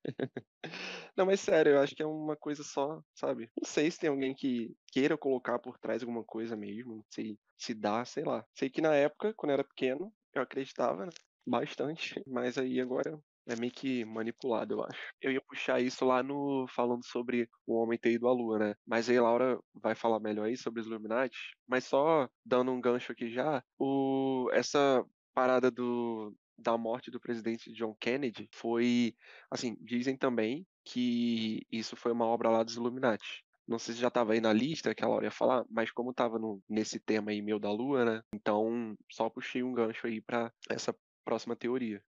[1.17, 3.49] Não, mas sério, eu acho que é uma coisa só, sabe?
[3.61, 7.37] Não sei se tem alguém que queira colocar por trás alguma coisa mesmo, não sei
[7.57, 8.45] se dá, sei lá.
[8.53, 11.11] Sei que na época, quando eu era pequeno, eu acreditava, né?
[11.47, 14.99] Bastante, mas aí agora é meio que manipulado, eu acho.
[15.21, 18.75] Eu ia puxar isso lá no falando sobre o homem ter ido à lua, né?
[18.85, 23.11] Mas aí Laura vai falar melhor aí sobre os Illuminati, mas só dando um gancho
[23.11, 29.13] aqui já, o essa parada do da morte do presidente John Kennedy foi,
[29.51, 33.43] assim, dizem também que isso foi uma obra lá dos Illuminati.
[33.67, 36.11] Não sei se já estava aí na lista que a Laura ia falar, mas como
[36.11, 36.37] estava
[36.69, 38.21] nesse tema aí meu da lua, né?
[38.33, 42.01] Então só puxei um gancho aí para essa próxima teoria,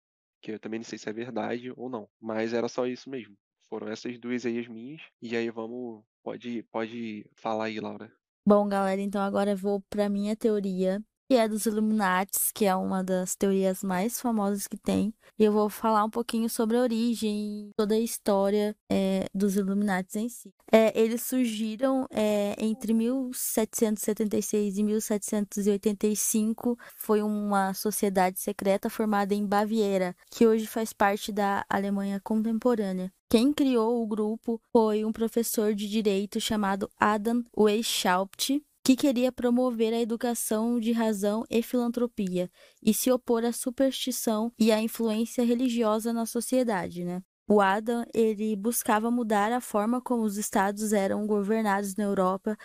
[0.47, 3.37] que eu também não sei se é verdade ou não, mas era só isso mesmo.
[3.69, 5.03] Foram essas duas aí as minhas.
[5.21, 8.13] E aí vamos, pode, pode falar aí, Laura.
[8.47, 12.75] Bom, galera, então agora eu vou pra minha teoria, que é dos Illuminates, que é
[12.75, 15.13] uma das teorias mais famosas que tem.
[15.39, 20.17] E eu vou falar um pouquinho sobre a origem, toda a história é, dos Illuminates
[20.17, 20.55] em si.
[20.71, 26.79] É, eles surgiram é, entre 1776 e 1785.
[26.97, 33.13] Foi uma sociedade secreta formada em Baviera, que hoje faz parte da Alemanha contemporânea.
[33.29, 39.93] Quem criou o grupo foi um professor de direito chamado Adam Weishaupt, que queria promover
[39.93, 42.49] a educação de razão e filantropia
[42.81, 47.21] e se opor à superstição e à influência religiosa na sociedade, né?
[47.49, 52.57] O Adam, ele buscava mudar a forma como os estados eram governados na Europa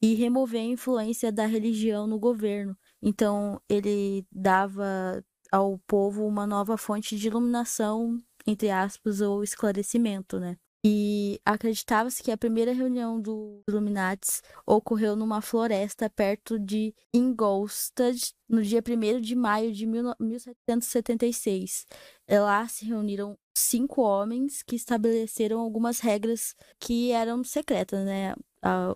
[0.00, 2.74] e remover a influência da religião no governo.
[3.02, 10.56] Então, ele dava ao povo uma nova fonte de iluminação, entre aspas, ou esclarecimento, né?
[10.84, 18.62] E acreditava-se que a primeira reunião dos Illuminates ocorreu numa floresta perto de Ingolstadt no
[18.62, 21.84] dia 1 de maio de 1776.
[22.28, 28.36] Lá se reuniram cinco homens que estabeleceram algumas regras que eram secretas, né?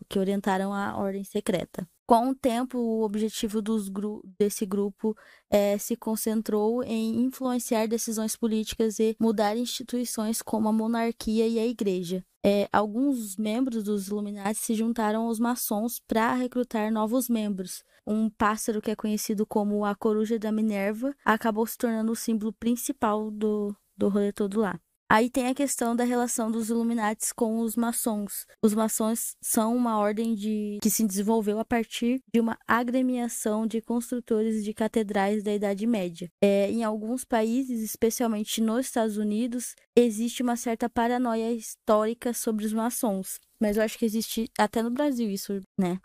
[0.08, 1.88] Que orientaram a ordem secreta.
[2.10, 5.16] Com o tempo, o objetivo gru desse grupo
[5.48, 11.64] é, se concentrou em influenciar decisões políticas e mudar instituições como a monarquia e a
[11.64, 12.24] igreja.
[12.44, 17.84] É, alguns membros dos Illuminati se juntaram aos maçons para recrutar novos membros.
[18.04, 22.52] Um pássaro que é conhecido como a coruja da Minerva acabou se tornando o símbolo
[22.52, 24.80] principal do, do rolê todo lá.
[25.10, 28.46] Aí tem a questão da relação dos Illuminates com os maçons.
[28.62, 33.80] Os maçons são uma ordem de que se desenvolveu a partir de uma agremiação de
[33.80, 36.30] construtores de catedrais da Idade Média.
[36.40, 42.72] É, em alguns países, especialmente nos Estados Unidos, existe uma certa paranoia histórica sobre os
[42.72, 43.40] maçons.
[43.60, 45.98] Mas eu acho que existe até no Brasil isso, né?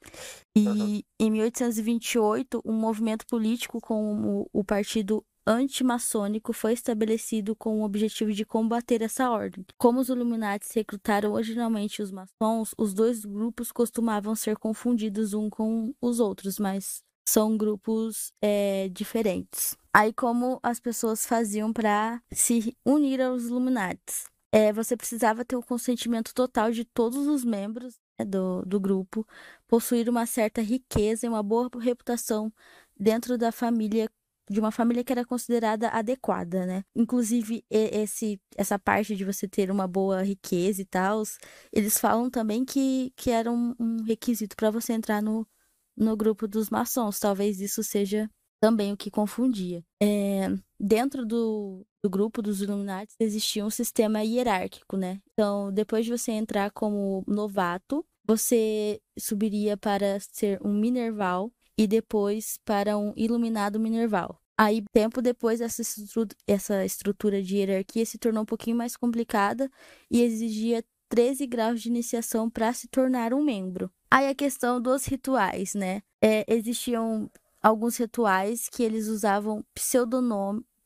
[0.57, 1.01] E uhum.
[1.21, 8.45] em 1828, um movimento político como o Partido antimaçônico foi estabelecido com o objetivo de
[8.45, 9.65] combater essa ordem.
[9.77, 15.93] Como os Illuminati recrutaram originalmente os maçons, os dois grupos costumavam ser confundidos um com
[16.01, 19.75] os outros, mas são grupos é, diferentes.
[19.93, 24.25] Aí, como as pessoas faziam para se unir aos Illuminati?
[24.51, 29.27] É, você precisava ter o consentimento total de todos os membros né, do, do grupo,
[29.67, 32.53] possuir uma certa riqueza e uma boa reputação
[32.97, 34.09] dentro da família
[34.49, 36.83] de uma família que era considerada adequada, né?
[36.95, 41.23] Inclusive, esse, essa parte de você ter uma boa riqueza e tal,
[41.71, 45.47] eles falam também que, que era um, um requisito para você entrar no,
[45.97, 47.19] no grupo dos maçons.
[47.19, 48.29] Talvez isso seja
[48.59, 49.83] também o que confundia.
[50.01, 50.47] É,
[50.79, 55.19] dentro do, do grupo dos Illuminati existia um sistema hierárquico, né?
[55.33, 62.57] Então, depois de você entrar como novato, você subiria para ser um Minerval, e depois
[62.63, 64.41] para um iluminado minerval.
[64.57, 69.69] Aí, tempo depois, essa, estru essa estrutura de hierarquia se tornou um pouquinho mais complicada
[70.09, 73.91] e exigia 13 graus de iniciação para se tornar um membro.
[74.09, 76.01] Aí a questão dos rituais, né?
[76.21, 77.29] É, existiam
[77.61, 79.65] alguns rituais que eles usavam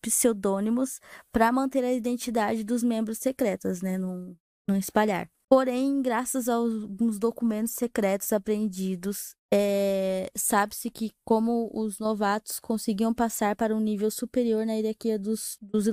[0.02, 0.99] pseudônimos
[1.32, 3.97] para manter a identidade dos membros secretas, né?
[3.97, 4.36] Não,
[4.67, 5.30] não espalhar.
[5.49, 13.55] Porém, graças a alguns documentos secretos apreendidos, é, sabe-se que como os novatos conseguiam passar
[13.55, 15.88] para um nível superior na hierarquia dos, dos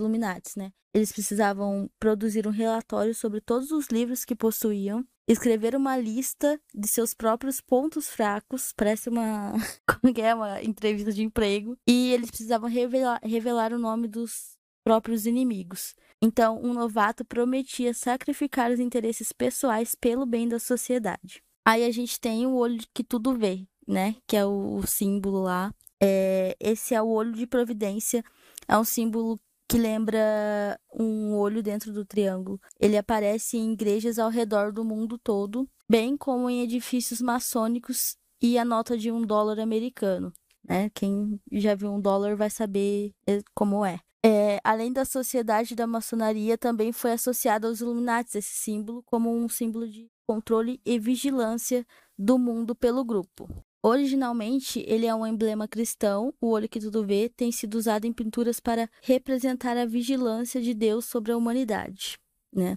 [0.57, 0.73] né?
[0.93, 6.87] Eles precisavam produzir um relatório sobre todos os livros que possuíam, escrever uma lista de
[6.87, 9.53] seus próprios pontos fracos, parece uma,
[9.89, 14.56] como é, uma entrevista de emprego, e eles precisavam revelar, revelar o nome dos
[14.87, 15.97] próprios inimigos.
[16.23, 21.43] Então, um novato prometia sacrificar os interesses pessoais pelo bem da sociedade.
[21.67, 24.15] Aí a gente tem o olho que tudo vê, né?
[24.29, 25.75] Que é o, símbolo lá.
[26.01, 28.23] É, esse é o olho de providência.
[28.69, 32.61] É um símbolo que lembra um olho dentro do triângulo.
[32.79, 38.57] Ele aparece em igrejas ao redor do mundo todo, bem como em edifícios maçônicos e
[38.57, 40.33] a nota de um dólar americano.
[40.63, 40.91] Né?
[40.95, 43.99] Quem já viu um dólar vai saber é, como é.
[44.29, 49.49] É, além da sociedade da maçonaria, também foi associado aos Illuminati esse símbolo como um
[49.49, 51.87] símbolo de controle e vigilância
[52.19, 53.49] do mundo pelo grupo.
[53.81, 58.13] Originalmente, ele é um emblema cristão, o olho que tudo vê tem sido usado em
[58.13, 62.19] pinturas para representar a vigilância de Deus sobre a humanidade.
[62.53, 62.77] Né?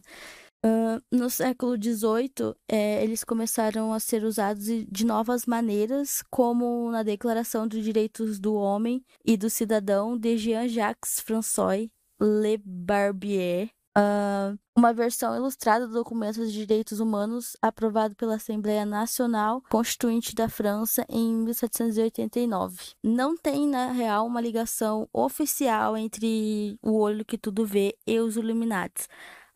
[0.65, 7.01] Uh, no século XVIII, é, eles começaram a ser usados de novas maneiras, como na
[7.01, 14.93] Declaração dos Direitos do Homem e do Cidadão de Jean-Jacques François Le Barbier, uh, uma
[14.93, 21.35] versão ilustrada do documento de direitos humanos aprovado pela Assembleia Nacional Constituinte da França em
[21.35, 22.93] 1789.
[23.01, 28.35] Não tem, na real, uma ligação oficial entre o olho que tudo vê e os
[28.35, 29.07] Illuminati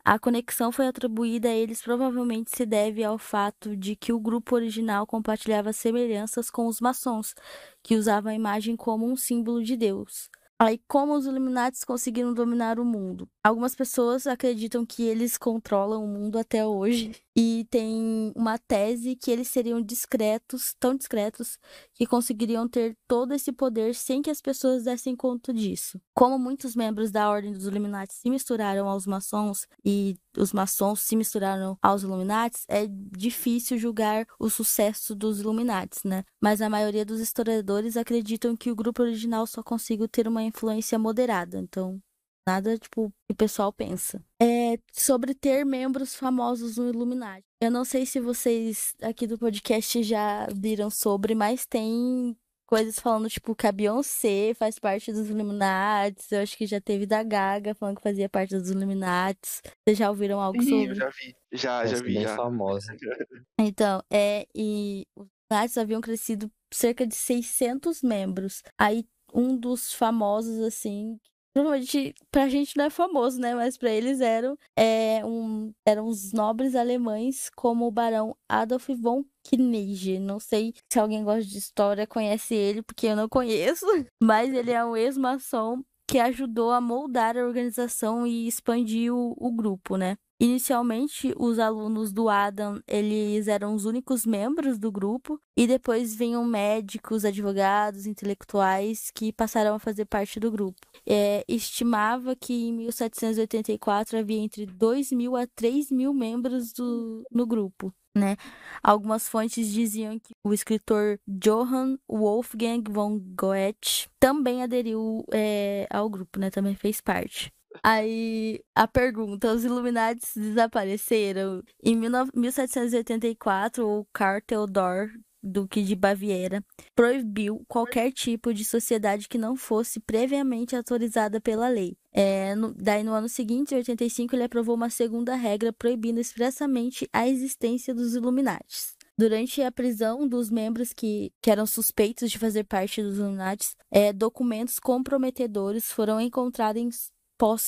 [0.04, 4.54] a conexão foi atribuída a eles provavelmente se deve ao fato de que o grupo
[4.54, 7.34] original compartilhava semelhanças com os maçons,
[7.82, 10.28] que usavam a imagem como um símbolo de Deus.
[10.58, 13.28] Aí, como os Illuminati conseguiram dominar o mundo?
[13.46, 19.30] Algumas pessoas acreditam que eles controlam o mundo até hoje e tem uma tese que
[19.30, 21.58] eles seriam discretos, tão discretos,
[21.92, 26.00] que conseguiriam ter todo esse poder sem que as pessoas dessem conta disso.
[26.14, 31.14] Como muitos membros da Ordem dos Illuminati se misturaram aos maçons e os maçons se
[31.14, 36.24] misturaram aos Illuminati, é difícil julgar o sucesso dos Illuminati, né?
[36.40, 40.98] Mas a maioria dos historiadores acreditam que o grupo original só conseguiu ter uma influência
[40.98, 41.58] moderada.
[41.58, 42.00] Então,
[42.46, 44.22] Nada, tipo, que o pessoal pensa.
[44.40, 47.44] É sobre ter membros famosos no Illuminati.
[47.60, 53.30] Eu não sei se vocês aqui do podcast já viram sobre, mas tem coisas falando,
[53.30, 56.26] tipo, que a Beyoncé faz parte dos Illuminati.
[56.30, 59.62] Eu acho que já teve da Gaga falando que fazia parte dos Illuminati.
[59.82, 60.90] Vocês já ouviram algo Sim, sobre?
[60.90, 61.36] Eu já vi.
[61.52, 62.14] Já, já vi.
[62.14, 62.36] Bem já.
[62.36, 62.94] famosa.
[63.58, 68.62] Então, é, e os Illuminati haviam crescido cerca de 600 membros.
[68.76, 71.18] Aí um dos famosos assim,
[71.54, 76.32] provavelmente pra gente não é famoso, né, mas para eles eram é, um, eram os
[76.32, 80.18] nobres alemães como o barão Adolf von Knege.
[80.18, 83.86] Não sei se alguém gosta de história conhece ele, porque eu não conheço,
[84.22, 89.50] mas ele é um ex-maçom que ajudou a moldar a organização e expandir o, o
[89.52, 90.16] grupo, né?
[90.44, 96.44] Inicialmente, os alunos do Adam, eles eram os únicos membros do grupo, e depois vinham
[96.44, 100.86] médicos, advogados, intelectuais que passaram a fazer parte do grupo.
[101.06, 107.46] É, estimava que em 1784 havia entre 2 mil a 3 mil membros do, no
[107.46, 107.90] grupo.
[108.14, 108.36] Né?
[108.82, 116.38] Algumas fontes diziam que o escritor Johann Wolfgang von Goethe também aderiu é, ao grupo,
[116.38, 116.48] né?
[116.50, 117.50] Também fez parte.
[117.82, 121.62] Aí a pergunta: os Illuminati desapareceram?
[121.82, 125.10] Em 1784, o Karl Theodor,
[125.42, 131.96] Duque de Baviera, proibiu qualquer tipo de sociedade que não fosse previamente autorizada pela lei.
[132.12, 137.08] É, no, daí, no ano seguinte, em 85, ele aprovou uma segunda regra proibindo expressamente
[137.12, 138.94] a existência dos Illuminati.
[139.16, 144.12] Durante a prisão dos membros que, que eram suspeitos de fazer parte dos Illuminati, é,
[144.12, 147.12] documentos comprometedores foram encontrados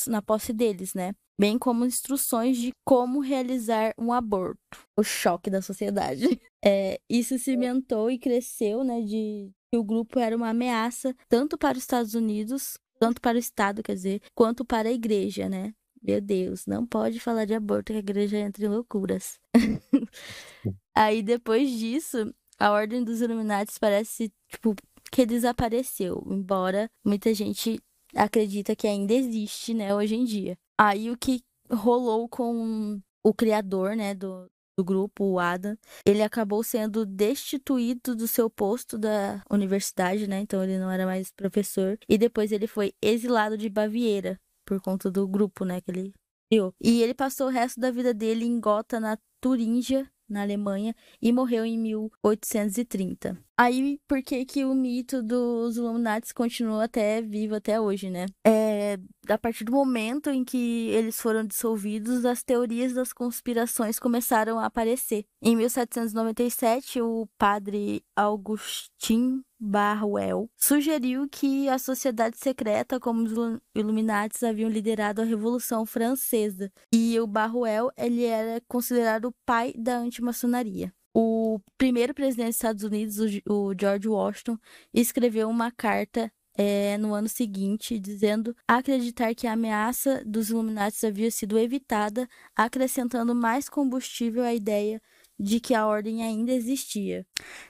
[0.08, 1.12] na posse deles, né?
[1.38, 4.58] Bem como instruções de como realizar um aborto.
[4.96, 6.24] O choque da sociedade.
[6.68, 9.00] É, isso cimentou e cresceu, né?
[9.00, 13.38] De que o grupo era uma ameaça tanto para os Estados Unidos, tanto para o
[13.38, 15.72] Estado, quer dizer, quanto para a igreja, né?
[16.02, 19.38] Meu Deus, não pode falar de aborto que a igreja entra em loucuras.
[20.92, 24.74] Aí depois disso, a Ordem dos Illuminati parece, tipo,
[25.12, 27.80] que desapareceu, embora muita gente
[28.16, 30.56] acredita que ainda existe, né, hoje em dia.
[30.78, 34.46] Aí o que rolou com o criador, né, do,
[34.78, 40.40] do grupo, o Adam, ele acabou sendo destituído do seu posto da universidade, né?
[40.40, 41.98] Então ele não era mais professor.
[42.08, 46.12] E depois ele foi exilado de Baviera por conta do grupo, né, que ele
[46.50, 46.72] criou.
[46.80, 51.32] E ele passou o resto da vida dele em Gotha, na Turíngia, na Alemanha, e
[51.32, 53.38] morreu em 1830.
[53.58, 58.26] Aí, por que que o mito dos Illuminati continua até vivo até hoje, né?
[58.46, 64.58] É, a partir do momento em que eles foram dissolvidos, as teorias das conspirações começaram
[64.58, 65.24] a aparecer.
[65.40, 74.70] Em 1797, o padre Augustin Barwell sugeriu que a sociedade secreta, como os Illuminati, haviam
[74.70, 76.70] liderado a Revolução Francesa.
[76.92, 80.92] E o Barwell, ele era considerado o pai da antimaçonaria.
[81.14, 83.16] O primeiro presidente dos Estados Unidos,
[83.48, 84.58] o George Washington,
[84.92, 91.30] escreveu uma carta é, no ano seguinte, dizendo acreditar que a ameaça dos Illuminati havia
[91.30, 95.00] sido evitada, acrescentando mais combustível à ideia
[95.38, 97.26] de que a ordem ainda existia.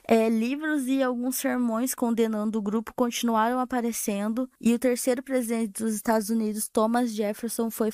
[0.07, 5.93] É, livros e alguns sermões condenando o grupo continuaram aparecendo, e o terceiro presidente dos
[5.93, 7.89] Estados Unidos, Thomas Jefferson, foi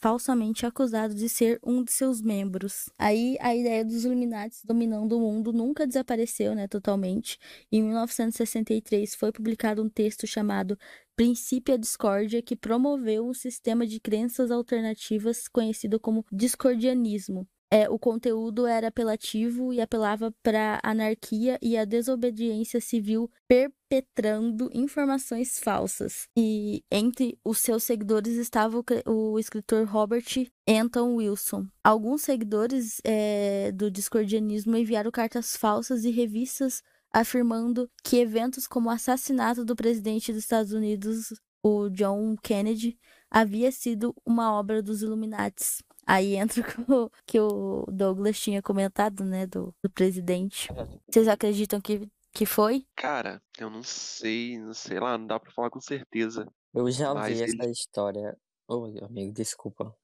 [0.00, 2.88] falsamente acusado de ser um de seus membros.
[2.98, 7.38] Aí a ideia dos Illuminati dominando o mundo nunca desapareceu né, totalmente.
[7.70, 10.78] Em 1963 foi publicado um texto chamado
[11.16, 17.98] Princípio a Discórdia, que promoveu um sistema de crenças alternativas conhecido como discordianismo é, o
[17.98, 26.28] conteúdo era apelativo e apelava para anarquia e a desobediência civil, perpetrando informações falsas.
[26.36, 31.66] E entre os seus seguidores estava o, o escritor Robert Anton Wilson.
[31.84, 38.92] Alguns seguidores é, do discordianismo enviaram cartas falsas e revistas afirmando que eventos como o
[38.92, 42.98] assassinato do presidente dos Estados Unidos, o John Kennedy,
[43.30, 45.82] havia sido uma obra dos Illuminates.
[46.08, 50.68] Aí entra o que o Douglas tinha comentado, né, do, do presidente.
[51.06, 52.86] Vocês acreditam que, que foi?
[52.96, 56.50] Cara, eu não sei, não sei lá, não dá pra falar com certeza.
[56.72, 58.34] Eu já Mas vi ele- essa história.
[58.70, 59.94] Oi, amigo, desculpa.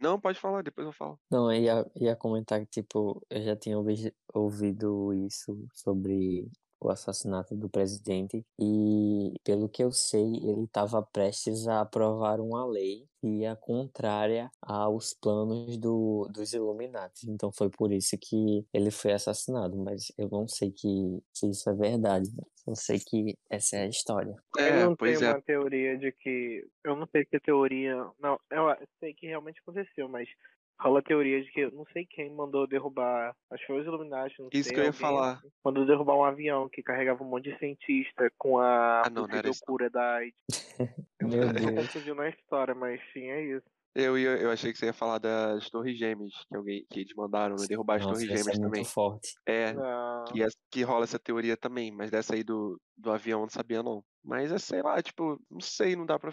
[0.00, 1.18] Não, pode falar, depois eu falo.
[1.30, 6.90] Não, eu ia, ia comentar que, tipo, eu já tinha ouvi- ouvido isso sobre o
[6.90, 13.06] assassinato do presidente e, pelo que eu sei, ele estava prestes a aprovar uma lei
[13.20, 17.28] que ia contrária aos planos do, dos Illuminati.
[17.28, 21.68] Então foi por isso que ele foi assassinado, mas eu não sei que, se isso
[21.68, 22.30] é verdade.
[22.30, 22.44] né?
[22.54, 24.36] Só sei que essa é a história.
[24.56, 25.34] eu É, não pois tenho é.
[25.34, 26.64] uma teoria de que.
[26.84, 27.96] Eu não sei se a teoria.
[28.20, 30.28] Não, eu sei que realmente aconteceu, mas
[30.80, 33.34] rola a teoria de que eu não sei quem mandou derrubar.
[33.50, 34.74] Acho que foi os Illuminati, não Isso sei.
[34.74, 35.40] que eu ia falar.
[35.64, 39.50] Mandou derrubar um avião que carregava um monte de cientista com a Ah, não, não
[39.50, 40.34] isso cura da AIDS.
[41.18, 41.86] Eu Meu não sei se Deus.
[41.86, 43.66] confundiu na história, mas sim, é isso.
[44.00, 47.12] Eu, ia, eu achei que você ia falar das Torres Gêmeas, que alguém que eles
[47.16, 47.66] mandaram, né?
[47.66, 48.84] Derrubar as Nossa, Torres essa é Gêmeas muito também.
[48.84, 49.34] forte.
[49.44, 50.24] É, Não.
[50.26, 53.50] que, essa- que rola essa teoria também, mas dessa aí do, do avião eu não
[53.50, 54.04] sabia não.
[54.22, 56.30] Mas é, sei lá, tipo, não sei, não dá pra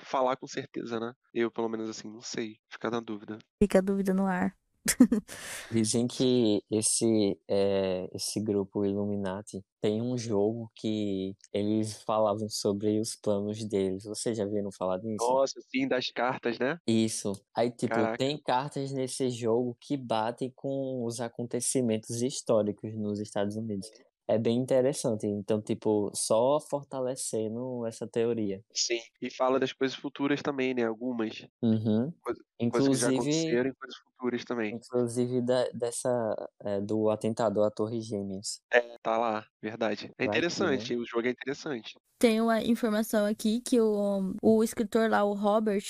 [0.00, 1.12] falar com certeza, né?
[1.34, 3.38] Eu, pelo menos assim, não sei, fica na dúvida.
[3.60, 4.54] Fica a dúvida no ar.
[5.70, 13.16] Dizem que esse, é, esse grupo Illuminati tem um jogo que eles falavam sobre os
[13.22, 14.04] planos deles.
[14.04, 15.16] Vocês já viram falar disso?
[15.20, 16.78] Nossa, sim, das cartas, né?
[16.86, 17.32] Isso.
[17.56, 18.18] Aí, tipo, Caraca.
[18.18, 23.88] tem cartas nesse jogo que batem com os acontecimentos históricos nos Estados Unidos.
[24.28, 25.26] É bem interessante.
[25.26, 28.60] Então, tipo, só fortalecendo essa teoria.
[28.74, 28.98] Sim.
[29.22, 30.84] E fala das coisas futuras também, né?
[30.84, 31.46] Algumas.
[31.62, 32.12] Uhum.
[32.22, 34.74] Coisa- Coisas que já Inclusive, aconteceram e coisas futuras também.
[34.76, 38.60] inclusive da- dessa, é, do atentado à Torre Gêmeas.
[39.02, 40.06] Tá lá, verdade.
[40.18, 40.38] É Vai né?
[40.38, 41.94] interessante, o jogo é interessante.
[42.18, 45.84] Tem uma informação aqui que o, o escritor lá, o Robert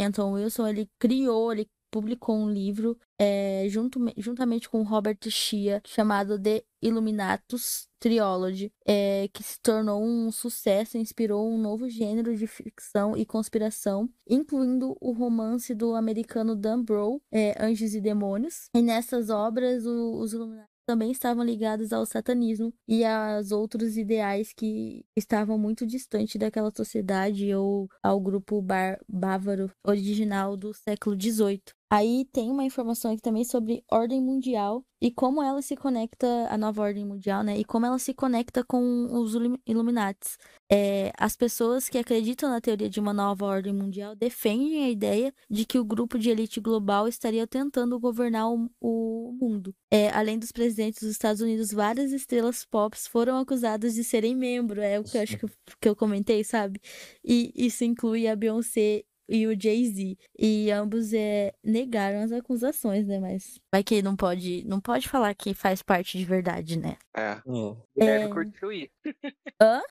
[0.00, 6.38] Anton Wilson, ele criou, ele publicou um livro é, junto, juntamente com Robert Shea, chamado
[6.40, 12.46] The Illuminatus Trilogy, é, que se tornou um sucesso e inspirou um novo gênero de
[12.46, 18.68] ficção e conspiração, incluindo o romance do americano Dan Brown, é, Anjos e Demônios.
[18.74, 24.52] E nessas obras, o- os Illuminati também estavam ligados ao satanismo e aos outros ideais
[24.52, 31.62] que estavam muito distantes daquela sociedade ou ao grupo bar- bávaro original do século XVIII.
[31.92, 36.56] Aí tem uma informação aqui também sobre ordem mundial e como ela se conecta, a
[36.56, 37.58] nova ordem mundial, né?
[37.58, 40.36] E como ela se conecta com os Illu- Illuminates.
[40.70, 45.34] É, as pessoas que acreditam na teoria de uma nova ordem mundial defendem a ideia
[45.50, 49.74] de que o grupo de elite global estaria tentando governar o, o mundo.
[49.90, 54.80] É, além dos presidentes dos Estados Unidos, várias estrelas pop foram acusadas de serem membro.
[54.80, 55.46] É o que eu acho que
[55.80, 56.80] que eu comentei, sabe?
[57.24, 60.16] E isso inclui a Beyoncé e o Jay-Z.
[60.38, 63.18] E ambos é, negaram as acusações, né?
[63.20, 66.96] Mas vai que não pode, não pode falar que faz parte de verdade, né?
[67.16, 67.20] É.
[67.30, 67.40] É.
[67.46, 68.28] O Guilherme É.
[68.34, 68.90] curtiu ir.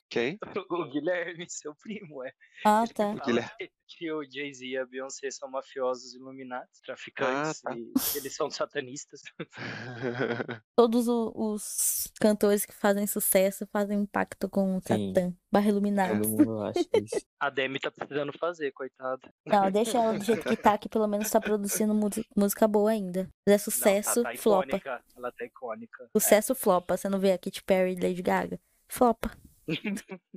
[0.08, 0.38] Quem?
[0.70, 2.32] O Guilherme, seu primo, é.
[2.64, 3.04] Ah, tá.
[3.16, 3.70] fala Guilherme.
[3.98, 7.76] Que- o Jay-Z e a Beyoncé são mafiosos iluminados, traficantes, Ah, tá.
[7.76, 9.20] e eles são satanistas.
[10.76, 15.12] Todos o- os cantores que fazem sucesso fazem um pacto com o Sim.
[15.14, 16.20] Satã, barra Illuminati.
[16.20, 17.20] Todo mundo acha isso.
[17.40, 19.32] A Demi tá precisando fazer, coitada.
[19.46, 21.94] Não, deixa ela do jeito que tá, que pelo menos tá produzindo
[22.36, 23.24] música boa ainda.
[23.24, 24.66] Se é Não, sucesso, tá, tá flopa.
[24.66, 25.04] icônica.
[25.16, 26.08] Ela tá icônica.
[26.16, 26.96] Sucesso flopa.
[26.96, 28.60] Você não vê a Katy Perry e Lady Gaga?
[28.88, 29.30] Flopa.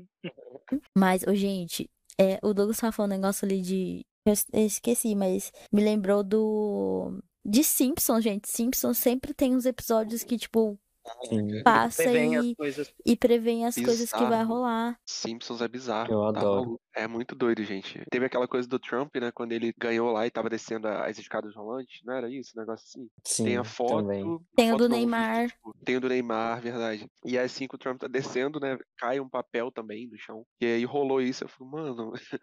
[0.96, 1.90] Mas, ô, gente,
[2.20, 4.06] é, o Douglas falando um negócio ali de.
[4.26, 7.20] Eu esqueci, mas me lembrou do.
[7.46, 8.50] De Simpsons, gente.
[8.50, 10.80] Simpsons sempre tem uns episódios que, tipo,
[11.28, 11.64] Sim.
[11.64, 12.94] passa Prevém as e, coisas.
[13.06, 14.98] e prevêem as coisas que vai rolar.
[15.06, 16.14] Simpsons é bizarro.
[16.14, 16.62] Eu tá adoro.
[16.62, 16.82] maluco.
[16.96, 18.02] É muito doido, gente.
[18.12, 19.32] Teve aquela coisa do Trump, né?
[19.32, 22.52] Quando ele ganhou lá e tava descendo as escadas rolantes, não era isso?
[22.56, 23.10] Um negócio assim?
[23.26, 23.98] Sim, Tem a foto.
[23.98, 24.40] também.
[24.56, 25.48] Tem o do vídeo, Neymar.
[25.48, 27.08] tipo, tem o do Neymar, verdade.
[27.26, 28.78] E aí, assim que o Trump tá descendo, né?
[28.98, 30.46] Cai um papel também no chão.
[30.62, 31.44] E aí rolou isso.
[31.44, 32.14] Eu falei, mano,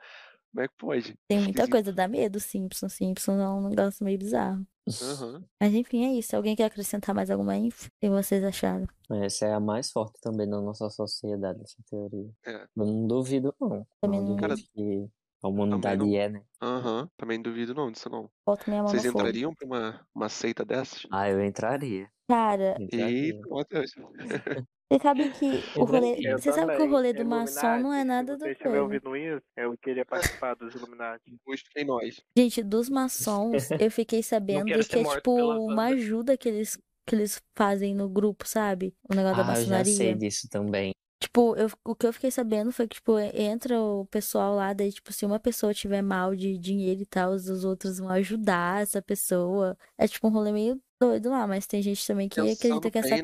[0.53, 1.15] como é que pode?
[1.29, 2.93] Tem muita coisa, dá medo, Simpsons.
[2.95, 4.67] Simpsons é um negócio meio bizarro.
[5.03, 5.45] Aham.
[5.61, 6.35] Mas enfim, é isso.
[6.35, 7.87] Alguém quer acrescentar mais alguma info?
[7.87, 8.87] O que vocês acharam?
[9.11, 12.31] Essa é a mais forte também na nossa sociedade, essa teoria.
[12.47, 12.65] É.
[12.77, 13.87] Eu não duvido, não.
[14.01, 15.09] Também não não duvido que
[15.43, 16.17] a humanidade não.
[16.17, 16.43] é, né?
[16.63, 17.09] Aham.
[17.17, 18.31] Também não duvido não disso não.
[18.47, 21.03] Bota minha mão Vocês entrariam pra uma, uma seita dessas?
[21.13, 22.09] Ah, eu entraria.
[22.29, 23.41] Cara, E entraria.
[23.43, 23.69] pronto.
[24.91, 26.17] eu- você sabe que o rolê.
[26.27, 28.69] Eu Você sabe que o rolê do maçom não é nada Se do você estiver
[28.71, 28.83] coisa.
[28.83, 31.23] ouvindo isso, eu queria participar dos Illuminati.
[31.47, 32.21] Busquem nós.
[32.37, 36.77] Gente, dos maçons, eu fiquei sabendo que é tipo uma ajuda que eles,
[37.07, 38.95] que eles fazem no grupo, sabe?
[39.09, 40.17] O negócio da Ah, eu já sei maçonaria.
[40.17, 40.93] disso também.
[41.23, 44.91] Tipo, eu, o que eu fiquei sabendo foi que, tipo, entra o pessoal lá, daí,
[44.91, 49.03] tipo, se uma pessoa tiver mal de dinheiro e tal, os outros vão ajudar essa
[49.03, 49.77] pessoa.
[49.99, 52.99] É tipo um rolê meio doido lá, mas tem gente também que Pensando acredita que
[52.99, 53.19] é bem, né?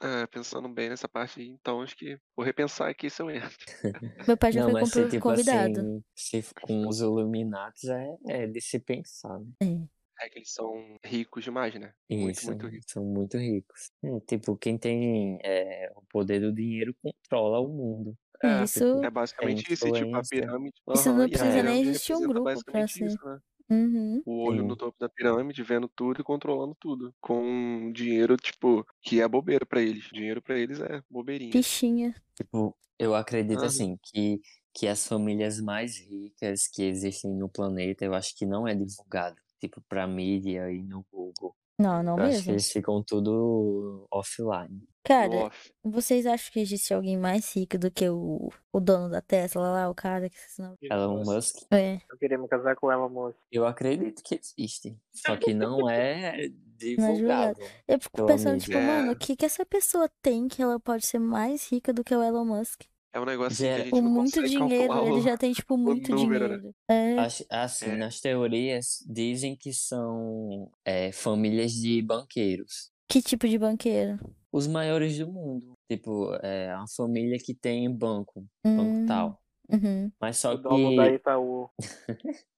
[0.00, 3.50] É, pensando bem nessa parte então acho que vou repensar aqui se eu entro.
[4.28, 5.80] Meu pai já não, foi mas se, tipo convidado.
[5.80, 9.46] assim, se com os Illuminates é, é de se pensar, né?
[9.60, 9.98] É.
[10.20, 11.92] É que eles são ricos demais, né?
[12.10, 12.92] Muito, Isso, muito ricos.
[12.92, 13.92] são muito ricos.
[14.02, 18.16] É, tipo, quem tem é, o poder do dinheiro controla o mundo.
[18.42, 20.74] É, Isso, É basicamente isso, tipo, a pirâmide.
[20.92, 23.06] Isso não precisa nem existir um grupo pra ser.
[23.06, 23.38] isso, né?
[23.70, 24.24] Uhum.
[24.26, 24.78] O olho no Sim.
[24.78, 27.14] topo da pirâmide, vendo tudo e controlando tudo.
[27.20, 30.04] Com dinheiro, tipo, que é bobeira pra eles.
[30.12, 31.62] Dinheiro pra eles é bobeirinha.
[31.62, 32.14] Fichinha.
[32.36, 33.66] Tipo, eu acredito Aham.
[33.66, 34.40] assim que,
[34.74, 39.36] que as famílias mais ricas que existem no planeta, eu acho que não é divulgado,
[39.60, 41.56] tipo, pra mídia e no Google.
[41.78, 42.52] Não, não Eu acho que mesmo.
[42.52, 44.87] eles ficam tudo offline.
[45.04, 45.56] Cara, Nossa.
[45.82, 49.88] vocês acham que existe alguém mais rico do que o, o dono da Tesla lá,
[49.90, 50.74] o cara que não...
[50.82, 51.56] Elon Musk.
[51.70, 53.36] É, Eu queria me casar com ela, moça.
[53.50, 54.98] Eu acredito que existe.
[55.14, 57.58] Só que não é divulgado.
[57.86, 61.18] eu fico pensando, tipo, mano, o que que essa pessoa tem que ela pode ser
[61.18, 62.82] mais rica do que o Elon Musk?
[63.10, 65.52] É um negócio assim, que a gente Com não muito dinheiro, calcular ele já tem,
[65.52, 66.56] tipo, muito número, né?
[66.56, 66.74] dinheiro.
[66.90, 67.96] É, Acho- Assim, É.
[67.96, 72.90] nas teorias dizem que são é, famílias de banqueiros.
[73.08, 74.18] que tipo de banqueiro?
[74.52, 75.72] Os maiores do mundo.
[75.90, 79.38] Tipo, é uma família que tem banco, banco Hum, tal.
[79.70, 80.10] uhum.
[80.20, 81.70] Mas só O dono da que Itaú.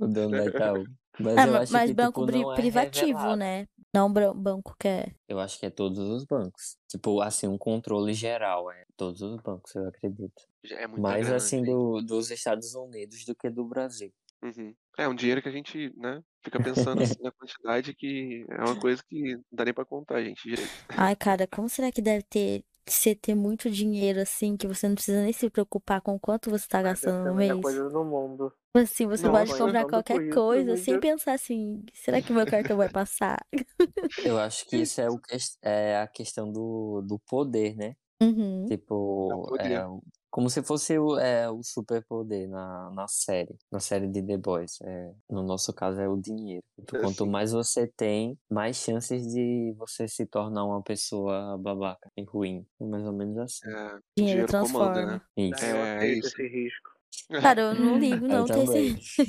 [0.00, 0.84] o dono da Itaú.
[1.20, 3.36] Mas Ah, eu acho mas que, banco tipo, não é privativo, revelado.
[3.36, 3.66] né?
[3.92, 5.12] Não bran- banco que é.
[5.28, 6.76] Eu acho que é todos os bancos.
[6.88, 10.42] Tipo, assim, um controle geral, é todos os bancos, eu acredito.
[10.70, 11.66] É Mais grana, assim gente.
[11.70, 14.12] do, dos Estados Unidos do que do Brasil.
[14.42, 14.74] Uhum.
[14.96, 18.76] É um dinheiro que a gente, né, fica pensando assim na quantidade que é uma
[18.76, 20.42] coisa que não dá nem pra contar, gente.
[20.42, 20.74] direito.
[20.96, 24.94] Ai, cara, como será que deve ter você ter muito dinheiro assim que você não
[24.94, 27.58] precisa nem se preocupar com quanto você tá Deve gastando no melhor mês?
[27.58, 28.52] coisa do mundo.
[28.74, 32.76] Assim, você pode Nossa, comprar qualquer isso, coisa sem pensar assim, será que meu cartão
[32.76, 33.38] vai passar?
[34.16, 37.96] Eu acho que isso é, o ques- é a questão do, do poder, né?
[38.20, 38.68] Uhum.
[38.68, 39.84] Tipo, poder.
[39.84, 39.84] é,
[40.30, 44.78] como se fosse o, é, o superpoder na, na série, na série de The Boys.
[44.82, 46.62] É, no nosso caso é o dinheiro.
[46.92, 47.30] É, Quanto sim.
[47.30, 52.66] mais você tem, mais chances de você se tornar uma pessoa babaca e ruim.
[52.80, 53.68] É mais ou menos assim.
[53.68, 55.06] É, Dinheiro dinheiro comanda, transforma.
[55.06, 55.20] né?
[55.36, 55.64] Isso.
[55.64, 56.28] Eu É, aceito isso.
[56.28, 56.90] esse risco.
[57.42, 58.44] Cara, eu não ligo, não.
[58.46, 59.22] Tem esse...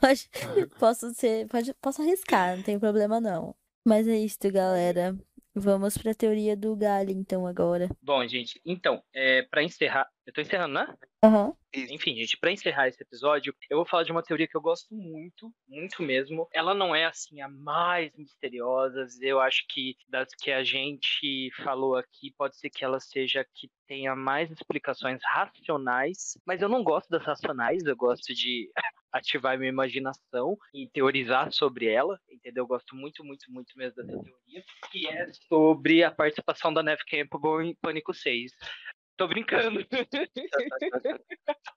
[0.00, 0.28] Pode-
[0.78, 3.54] posso ser, pode, posso arriscar, não tem problema não.
[3.84, 5.16] Mas é isso, galera.
[5.58, 7.88] Vamos pra teoria do galho, então, agora.
[8.02, 10.06] Bom, gente, então, é, para encerrar.
[10.26, 10.94] Eu tô encerrando, né?
[11.24, 11.54] Aham.
[11.72, 11.94] Isso.
[11.94, 14.94] Enfim, gente, pra encerrar esse episódio, eu vou falar de uma teoria que eu gosto
[14.94, 16.46] muito, muito mesmo.
[16.52, 21.96] Ela não é assim a mais misteriosa, eu acho que das que a gente falou
[21.96, 26.84] aqui, pode ser que ela seja a que tenha mais explicações racionais, mas eu não
[26.84, 28.70] gosto das racionais, eu gosto de
[29.16, 32.64] ativar minha imaginação e teorizar sobre ela, entendeu?
[32.64, 37.02] Eu gosto muito, muito, muito mesmo dessa teoria, que é sobre a participação da Neve
[37.08, 38.52] Campbell em Pânico 6.
[39.16, 39.80] Tô brincando.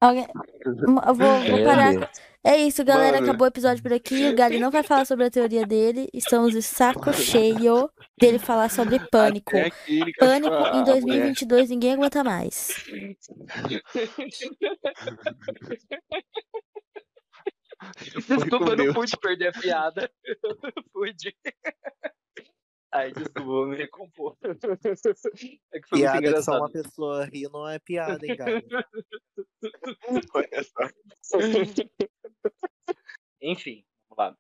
[0.02, 0.28] Alguém...
[0.66, 2.12] Eu vou, vou Meu parar.
[2.44, 3.14] É isso, galera.
[3.14, 3.30] Mano.
[3.30, 4.28] Acabou o episódio por aqui.
[4.28, 6.10] O Gali não vai falar sobre a teoria dele.
[6.14, 9.54] Estamos de saco cheio dele falar sobre pânico.
[10.20, 12.86] Pânico em a 2022, ninguém aguenta mais.
[17.98, 20.12] Desculpa, eu não pude perder a piada.
[20.26, 21.36] Eu não pude.
[22.92, 24.36] Ai, desculpa, vou me recompor.
[24.42, 26.60] É que foi muito Piada que só engraçado.
[26.60, 28.64] uma pessoa ri não é piada, hein, cara?
[30.34, 31.38] Olha só.
[33.42, 33.86] Enfim,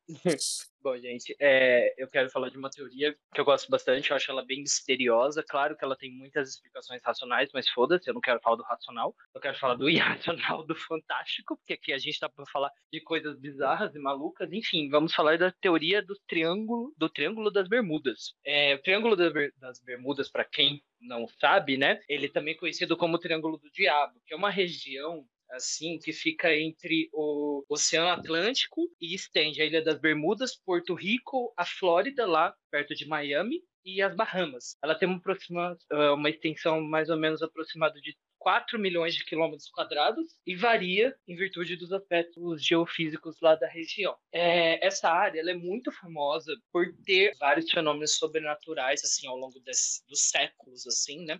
[0.81, 4.31] Bom, gente, é, eu quero falar de uma teoria que eu gosto bastante, eu acho
[4.31, 5.43] ela bem misteriosa.
[5.43, 9.13] Claro que ela tem muitas explicações racionais, mas foda-se, eu não quero falar do racional.
[9.33, 13.01] Eu quero falar do irracional, do fantástico, porque aqui a gente tá pra falar de
[13.01, 14.51] coisas bizarras e malucas.
[14.53, 18.33] Enfim, vamos falar da teoria do triângulo, do triângulo das Bermudas.
[18.45, 21.99] É, o triângulo das Bermudas, para quem não sabe, né?
[22.07, 26.55] Ele é também conhecido como Triângulo do Diabo, que é uma região assim, que fica
[26.55, 32.55] entre o Oceano Atlântico e estende a Ilha das Bermudas, Porto Rico, a Flórida, lá
[32.71, 34.77] perto de Miami, e as Bahamas.
[34.83, 39.69] Ela tem uma, ah, uma extensão mais ou menos aproximada de 4 milhões de quilômetros
[39.69, 44.15] quadrados e varia em virtude dos aspectos geofísicos lá da região.
[44.31, 50.03] É, essa área é muito famosa por ter vários fenômenos sobrenaturais assim ao longo des,
[50.07, 51.39] dos séculos assim, né?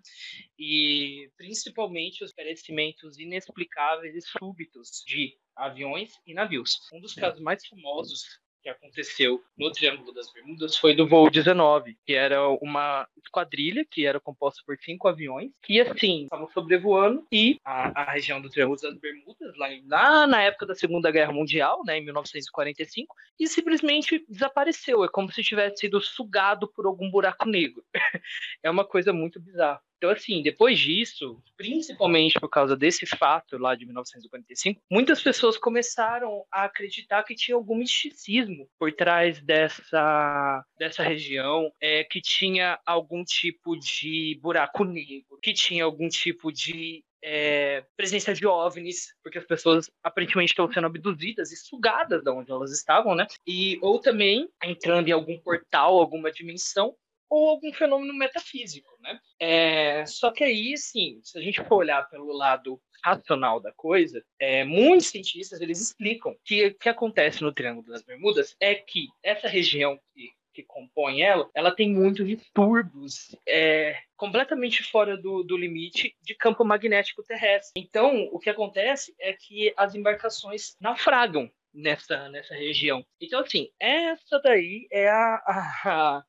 [0.58, 6.80] E principalmente os aparecimentos inexplicáveis e súbitos de aviões e navios.
[6.94, 8.24] Um dos casos mais famosos
[8.62, 14.06] que aconteceu no Triângulo das Bermudas foi do voo 19, que era uma esquadrilha que
[14.06, 18.80] era composta por cinco aviões que assim estavam sobrevoando e a, a região do Triângulo
[18.82, 24.26] das Bermudas lá, lá na época da Segunda Guerra Mundial, né, em 1945, e simplesmente
[24.28, 25.04] desapareceu.
[25.04, 27.84] É como se tivesse sido sugado por algum buraco negro.
[28.64, 29.82] é uma coisa muito bizarra.
[30.00, 36.46] Então, assim, depois disso, principalmente por causa desse fato lá de 1945, muitas pessoas começaram
[36.50, 43.26] a acreditar que tinha algum misticismo por trás dessa, dessa região, é, que tinha algum
[43.26, 49.46] tipo de buraco negro, que tinha algum tipo de é, presença de OVNIs, porque as
[49.46, 53.28] pessoas aparentemente estão sendo abduzidas e sugadas de onde elas estavam, né?
[53.46, 56.96] E, ou também entrando em algum portal, alguma dimensão,
[57.30, 59.20] ou algum fenômeno metafísico, né?
[59.40, 64.24] É, só que aí, sim, se a gente for olhar pelo lado racional da coisa,
[64.40, 69.08] é, muitos cientistas eles explicam que o que acontece no Triângulo das Bermudas é que
[69.24, 75.58] essa região que, que compõem ela, ela tem muitos distúrbios é, completamente fora do, do
[75.58, 77.72] limite de campo magnético terrestre.
[77.76, 83.06] Então, o que acontece é que as embarcações naufragam nessa, nessa região.
[83.22, 86.24] Então, assim, essa daí é a, a, a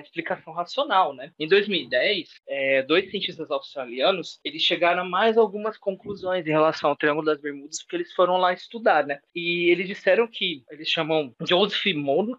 [0.00, 1.32] explicação racional, né?
[1.38, 6.96] Em 2010, é, dois cientistas australianos eles chegaram a mais algumas conclusões em relação ao
[6.96, 9.20] Triângulo das Bermudas, porque eles foram lá estudar, né?
[9.34, 11.84] E eles disseram que eles chamam Joseph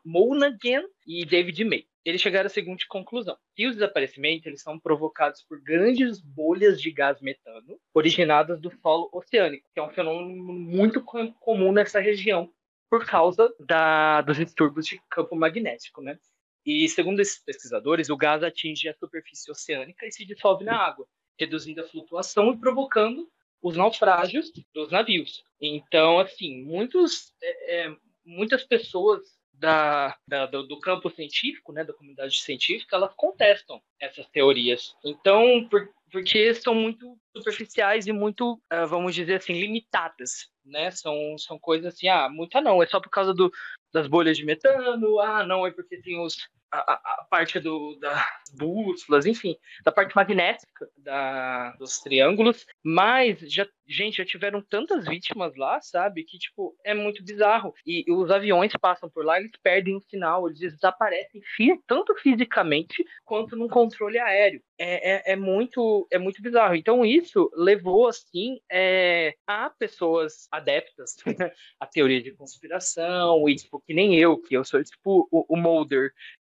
[0.06, 1.86] Monaghan e David May.
[2.06, 6.92] Eles chegaram à seguinte conclusão: que os desaparecimentos eles são provocados por grandes bolhas de
[6.92, 12.52] gás metano originadas do solo oceânico, que é um fenômeno muito comum nessa região
[12.90, 16.20] por causa da, dos distúrbios de campo magnético, né?
[16.66, 21.08] E segundo esses pesquisadores, o gás atinge a superfície oceânica e se dissolve na água,
[21.38, 23.30] reduzindo a flutuação e provocando
[23.62, 25.44] os naufrágios dos navios.
[25.60, 27.96] Então, assim, muitos, é, é,
[28.26, 29.22] muitas pessoas
[29.64, 34.94] da, da, do, do, campo científico, né, da comunidade científica, elas contestam essas teorias.
[35.06, 40.92] Então, por, porque são muito superficiais e muito, uh, vamos dizer assim, limitadas, né?
[40.92, 43.50] São, são coisas assim, ah, muita não, é só por causa do,
[43.94, 46.36] das bolhas de metano, ah, não, é porque tem os,
[46.70, 48.22] a, a, parte do, das
[48.58, 49.56] bússolas, enfim,
[49.86, 56.24] da parte magnética da, dos triângulos, mas já, gente, já tiveram tantas vítimas lá, sabe,
[56.24, 57.74] que, tipo, é muito bizarro.
[57.86, 61.42] E, e os aviões passam por lá, eles perdem o sinal, eles desaparecem
[61.88, 64.62] tanto fisicamente quanto no controle aéreo.
[64.78, 66.76] É, é, é, muito, é muito bizarro.
[66.76, 71.16] Então, isso levou, assim, é, a pessoas adeptas
[71.80, 75.86] à teoria de conspiração, e, tipo, que nem eu, que eu sou, tipo, o, o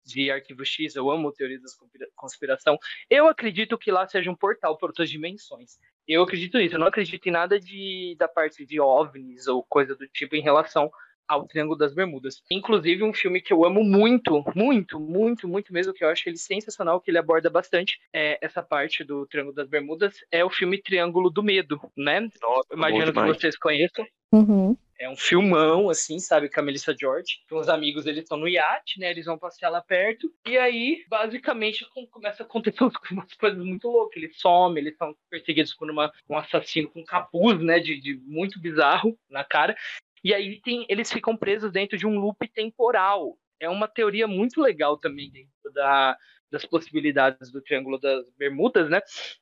[0.05, 2.79] de Arquivo X, eu amo teoria da conspiração.
[3.09, 5.79] Eu acredito que lá seja um portal para outras dimensões.
[6.07, 6.75] Eu acredito nisso.
[6.75, 10.43] Eu não acredito em nada de, da parte de OVNIs ou coisa do tipo em
[10.43, 10.91] relação
[11.29, 12.43] ao Triângulo das Bermudas.
[12.51, 16.37] Inclusive, um filme que eu amo muito, muito, muito, muito mesmo, que eu acho ele
[16.37, 20.81] sensacional, que ele aborda bastante é, essa parte do Triângulo das Bermudas, é o filme
[20.81, 22.21] Triângulo do Medo, né?
[22.21, 24.05] Nossa, Imagino que vocês conheçam.
[24.33, 24.77] Uhum.
[25.03, 27.41] É um filmão, assim, sabe, com a Melissa George.
[27.51, 29.11] Os amigos, eles estão no iate, né?
[29.11, 30.33] Eles vão passear lá perto.
[30.47, 34.23] E aí, basicamente, começa a acontecer umas coisas muito loucas.
[34.23, 37.81] Eles somem, eles são perseguidos por uma, um assassino com capuz, né?
[37.81, 39.75] De, de muito bizarro na cara.
[40.23, 43.37] E aí tem, eles ficam presos dentro de um loop temporal.
[43.59, 46.17] É uma teoria muito legal também dentro da,
[46.53, 49.01] das possibilidades do Triângulo das Bermudas, né?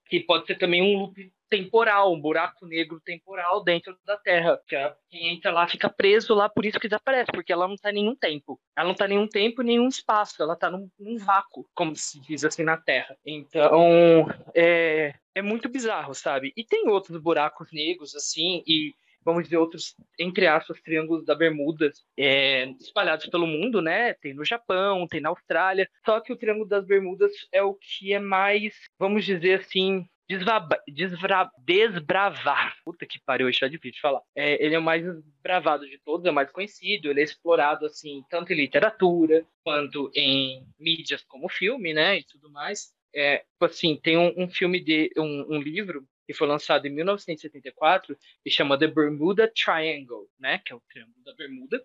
[0.08, 4.58] Que pode ser também um loop temporal, um buraco negro temporal dentro da Terra.
[4.68, 4.76] Que
[5.11, 7.94] quem entra lá fica preso lá, por isso que desaparece, porque ela não está em
[7.94, 8.58] nenhum tempo.
[8.76, 10.40] Ela não está em nenhum tempo, nenhum espaço.
[10.40, 13.16] Ela está num, num, vácuo, como se diz assim na Terra.
[13.26, 16.52] Então, é, é muito bizarro, sabe?
[16.56, 18.94] E tem outros buracos negros, assim, e
[19.24, 24.14] vamos dizer, outros, entre aspas, triângulos da Bermuda é, espalhados pelo mundo, né?
[24.14, 25.88] Tem no Japão, tem na Austrália.
[26.04, 31.50] Só que o Triângulo das Bermudas é o que é mais, vamos dizer assim, desvra,
[31.58, 32.76] desbravar.
[32.84, 34.22] Puta que pariu, isso é difícil de falar.
[34.34, 37.86] É, ele é o mais desbravado de todos, é o mais conhecido, ele é explorado,
[37.86, 42.92] assim, tanto em literatura, quanto em mídias como filme, né, e tudo mais.
[43.12, 46.91] É, tipo assim, tem um, um filme de um, um livro que foi lançado em
[46.91, 48.16] 1974
[48.47, 51.83] e chama The Bermuda Triangle, né, que é o Triângulo da Bermuda.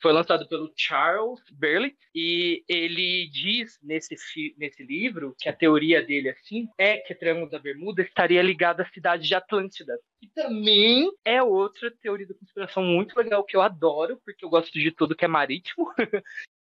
[0.00, 4.16] Foi lançado pelo Charles Burley e ele diz nesse,
[4.56, 8.80] nesse livro que a teoria dele assim é que o Triângulo da Bermuda estaria ligado
[8.80, 9.98] à cidade de Atlântida.
[10.22, 14.72] E também é outra teoria da conspiração muito legal que eu adoro, porque eu gosto
[14.72, 15.86] de tudo que é marítimo,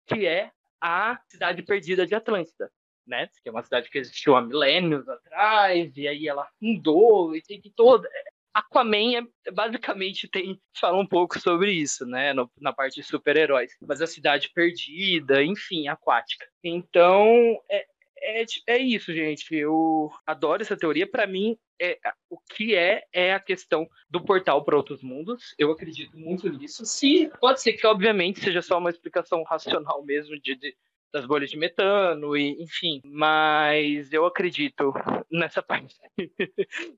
[0.06, 2.70] que é a cidade perdida de Atlântida
[3.06, 3.28] né?
[3.42, 7.60] Que é uma cidade que existiu há milênios atrás, e aí ela fundou, e tem
[7.60, 8.08] que toda.
[8.54, 13.72] Aquaman é, basicamente tem fala um pouco sobre isso, né, no, na parte de super-heróis,
[13.84, 16.46] mas a cidade perdida, enfim, aquática.
[16.62, 17.84] Então é,
[18.24, 19.54] é, é isso, gente.
[19.54, 21.06] Eu adoro essa teoria.
[21.06, 21.98] Para mim, é,
[22.30, 25.54] o que é é a questão do portal para outros mundos.
[25.58, 26.86] Eu acredito muito nisso.
[26.86, 30.76] Se pode ser que, obviamente, seja só uma explicação racional mesmo de, de
[31.14, 33.00] das bolhas de metano, e enfim.
[33.04, 34.92] Mas eu acredito
[35.30, 35.94] nessa parte.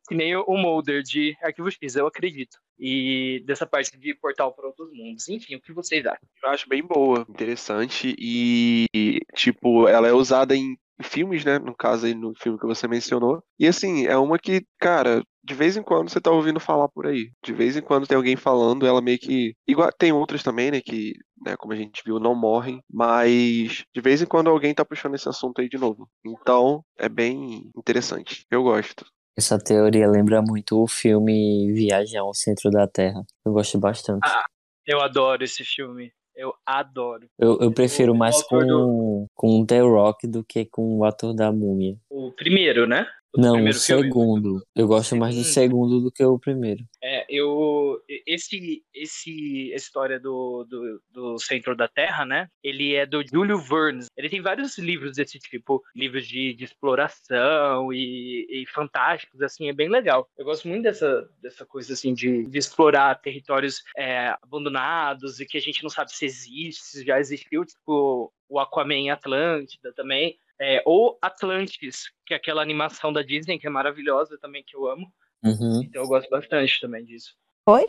[0.08, 2.56] que nem o Molder de Arquivo X, eu acredito.
[2.78, 5.28] E dessa parte de portal para outros mundos.
[5.28, 6.28] Enfim, o que vocês acham?
[6.42, 8.16] Eu acho bem boa, interessante.
[8.18, 8.86] E,
[9.34, 11.58] tipo, ela é usada em filmes, né?
[11.58, 13.42] No caso aí, no filme que você mencionou.
[13.58, 17.06] E assim, é uma que, cara, de vez em quando você tá ouvindo falar por
[17.06, 17.30] aí.
[17.44, 19.54] De vez em quando tem alguém falando, ela meio que.
[19.66, 20.80] Igual, tem outras também, né?
[20.80, 22.80] Que, né, como a gente viu, não morrem.
[22.90, 26.08] Mas de vez em quando alguém tá puxando esse assunto aí de novo.
[26.24, 28.44] Então, é bem interessante.
[28.50, 29.04] Eu gosto.
[29.36, 33.22] Essa teoria lembra muito o filme Viagem ao Centro da Terra.
[33.44, 34.26] Eu gosto bastante.
[34.26, 34.46] Ah,
[34.86, 36.10] eu adoro esse filme.
[36.36, 37.26] Eu adoro.
[37.38, 41.04] Eu, eu prefiro o mais autor com, com o The Rock do que com o
[41.04, 41.96] ator da múmia.
[42.10, 43.06] O primeiro, né?
[43.36, 43.74] Não, o filme.
[43.74, 44.62] segundo.
[44.74, 46.84] Eu gosto mais do segundo do que o primeiro.
[47.02, 52.48] É, eu esse esse essa história do, do, do centro da Terra, né?
[52.62, 54.06] Ele é do Julio Verne.
[54.16, 59.72] Ele tem vários livros desse tipo, livros de, de exploração e, e fantásticos, assim, é
[59.72, 60.28] bem legal.
[60.36, 65.56] Eu gosto muito dessa, dessa coisa assim de, de explorar territórios é, abandonados e que
[65.56, 70.38] a gente não sabe se existe, se já existiu, tipo o Aquaman em Atlântida também.
[70.60, 74.86] É, ou Atlantis, que é aquela animação da Disney que é maravilhosa também, que eu
[74.88, 75.12] amo.
[75.44, 75.82] Uhum.
[75.84, 77.34] Então eu gosto bastante também disso.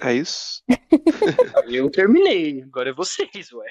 [0.01, 0.63] É isso?
[1.67, 3.67] Eu terminei, agora é vocês, ué.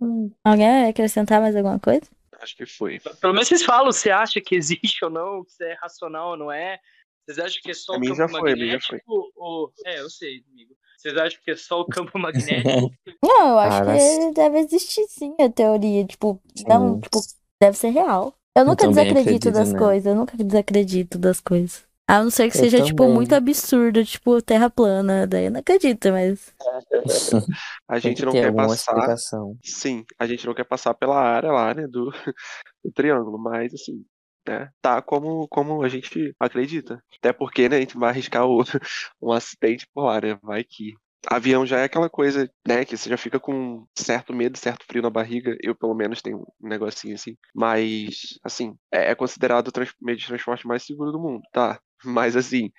[0.00, 0.30] Hum.
[0.44, 2.06] Alguém vai acrescentar mais alguma coisa?
[2.40, 3.00] Acho que foi.
[3.20, 6.52] Pelo menos vocês falam se acha que existe ou não, se é racional ou não
[6.52, 6.78] é.
[7.26, 9.32] Vocês acham que é só o campo já foi, mim já magnético?
[9.34, 9.72] Ou...
[9.86, 10.76] É, eu sei, amigo.
[10.96, 12.90] Vocês acham que é só o campo magnético?
[13.22, 16.04] Não, eu acho Cara, que deve existir sim a teoria.
[16.04, 17.00] Tipo, não, Sim.
[17.00, 17.18] tipo,
[17.60, 18.34] deve ser real.
[18.56, 19.72] Eu nunca também desacredito acredito das nela.
[19.72, 21.84] coisas, eu nunca desacredito das coisas.
[22.06, 23.08] A não ser que Eu seja, tipo, também.
[23.08, 25.26] muito absurdo, tipo, terra plana.
[25.26, 26.54] Daí eu não acredito, mas.
[27.88, 29.18] A Tem gente que não ter quer passar.
[29.22, 29.58] explicação.
[29.62, 32.10] Sim, a gente não quer passar pela área lá, né, do,
[32.84, 34.04] do triângulo, mas assim,
[34.48, 37.02] né, tá como, como a gente acredita.
[37.18, 38.62] Até porque, né, a gente vai arriscar o,
[39.22, 40.94] um acidente por lá, né, vai que.
[41.26, 45.02] Avião já é aquela coisa, né, que você já fica com certo medo, certo frio
[45.02, 45.56] na barriga.
[45.62, 47.36] Eu, pelo menos, tenho um negocinho assim.
[47.54, 51.80] Mas, assim, é, é considerado o meio de transporte mais seguro do mundo, tá?
[52.04, 52.70] Mas, assim,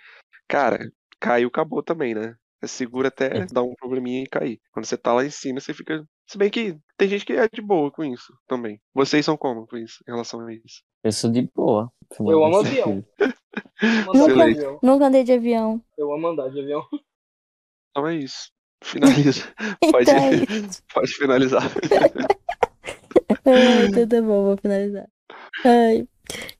[0.47, 0.79] cara,
[1.19, 2.35] caiu, acabou também, né?
[2.61, 4.59] É seguro até dar um probleminha e cair.
[4.71, 6.03] Quando você tá lá em cima, você fica.
[6.27, 8.79] Se bem que tem gente que é de boa com isso também.
[8.93, 10.81] Vocês são como com isso, em relação a isso?
[11.03, 11.91] Eu sou de boa.
[12.19, 13.05] Eu amo avião.
[13.19, 14.79] Eu amo avião.
[14.81, 15.81] Nunca andei de avião.
[15.97, 16.83] Eu amo andar de avião.
[17.95, 18.51] Então é isso.
[18.83, 19.43] Finaliza.
[19.91, 20.83] Pode, Então é isso.
[20.93, 21.63] pode finalizar.
[23.45, 25.07] Ai, então tá bom, vou finalizar.
[25.63, 26.05] Ai.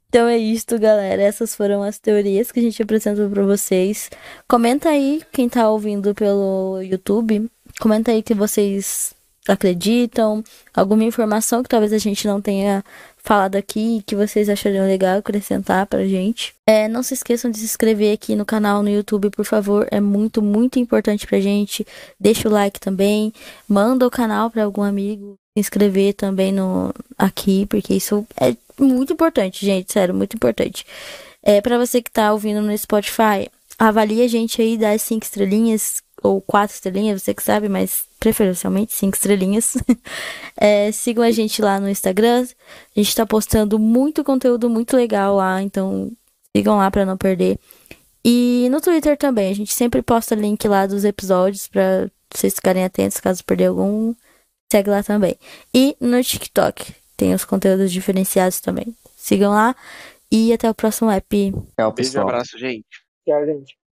[0.07, 1.21] Então é isto, galera.
[1.21, 4.09] Essas foram as teorias que a gente apresentou pra vocês.
[4.47, 7.49] Comenta aí, quem tá ouvindo pelo YouTube,
[7.81, 9.13] comenta aí que vocês
[9.47, 10.43] acreditam,
[10.73, 12.83] alguma informação que talvez a gente não tenha
[13.17, 16.53] falado aqui que vocês achariam legal acrescentar pra gente.
[16.67, 19.87] É, não se esqueçam de se inscrever aqui no canal no YouTube, por favor.
[19.89, 21.85] É muito, muito importante pra gente.
[22.19, 23.33] Deixa o like também.
[23.67, 29.13] Manda o canal pra algum amigo se inscrever também no aqui, porque isso é muito
[29.13, 30.85] importante, gente, sério, muito importante.
[31.41, 36.03] É para você que tá ouvindo no Spotify, avalie a gente aí, dá cinco estrelinhas
[36.26, 39.76] ou quatro estrelinhas, você que sabe, mas preferencialmente cinco estrelinhas.
[40.57, 42.47] É, sigam a gente lá no Instagram.
[42.95, 46.09] A gente tá postando muito conteúdo muito legal lá, então
[46.55, 47.59] sigam lá para não perder.
[48.23, 52.86] E no Twitter também, a gente sempre posta link lá dos episódios para vocês ficarem
[52.86, 54.15] atentos caso perder algum.
[54.71, 55.38] Segue lá também.
[55.73, 58.95] E no TikTok tem os conteúdos diferenciados também.
[59.15, 59.76] Sigam lá
[60.32, 61.53] e até o próximo app.
[61.80, 62.30] Tchau, Beijo e pessoal.
[62.30, 62.86] abraço, gente.
[63.28, 63.84] Tchau, gente.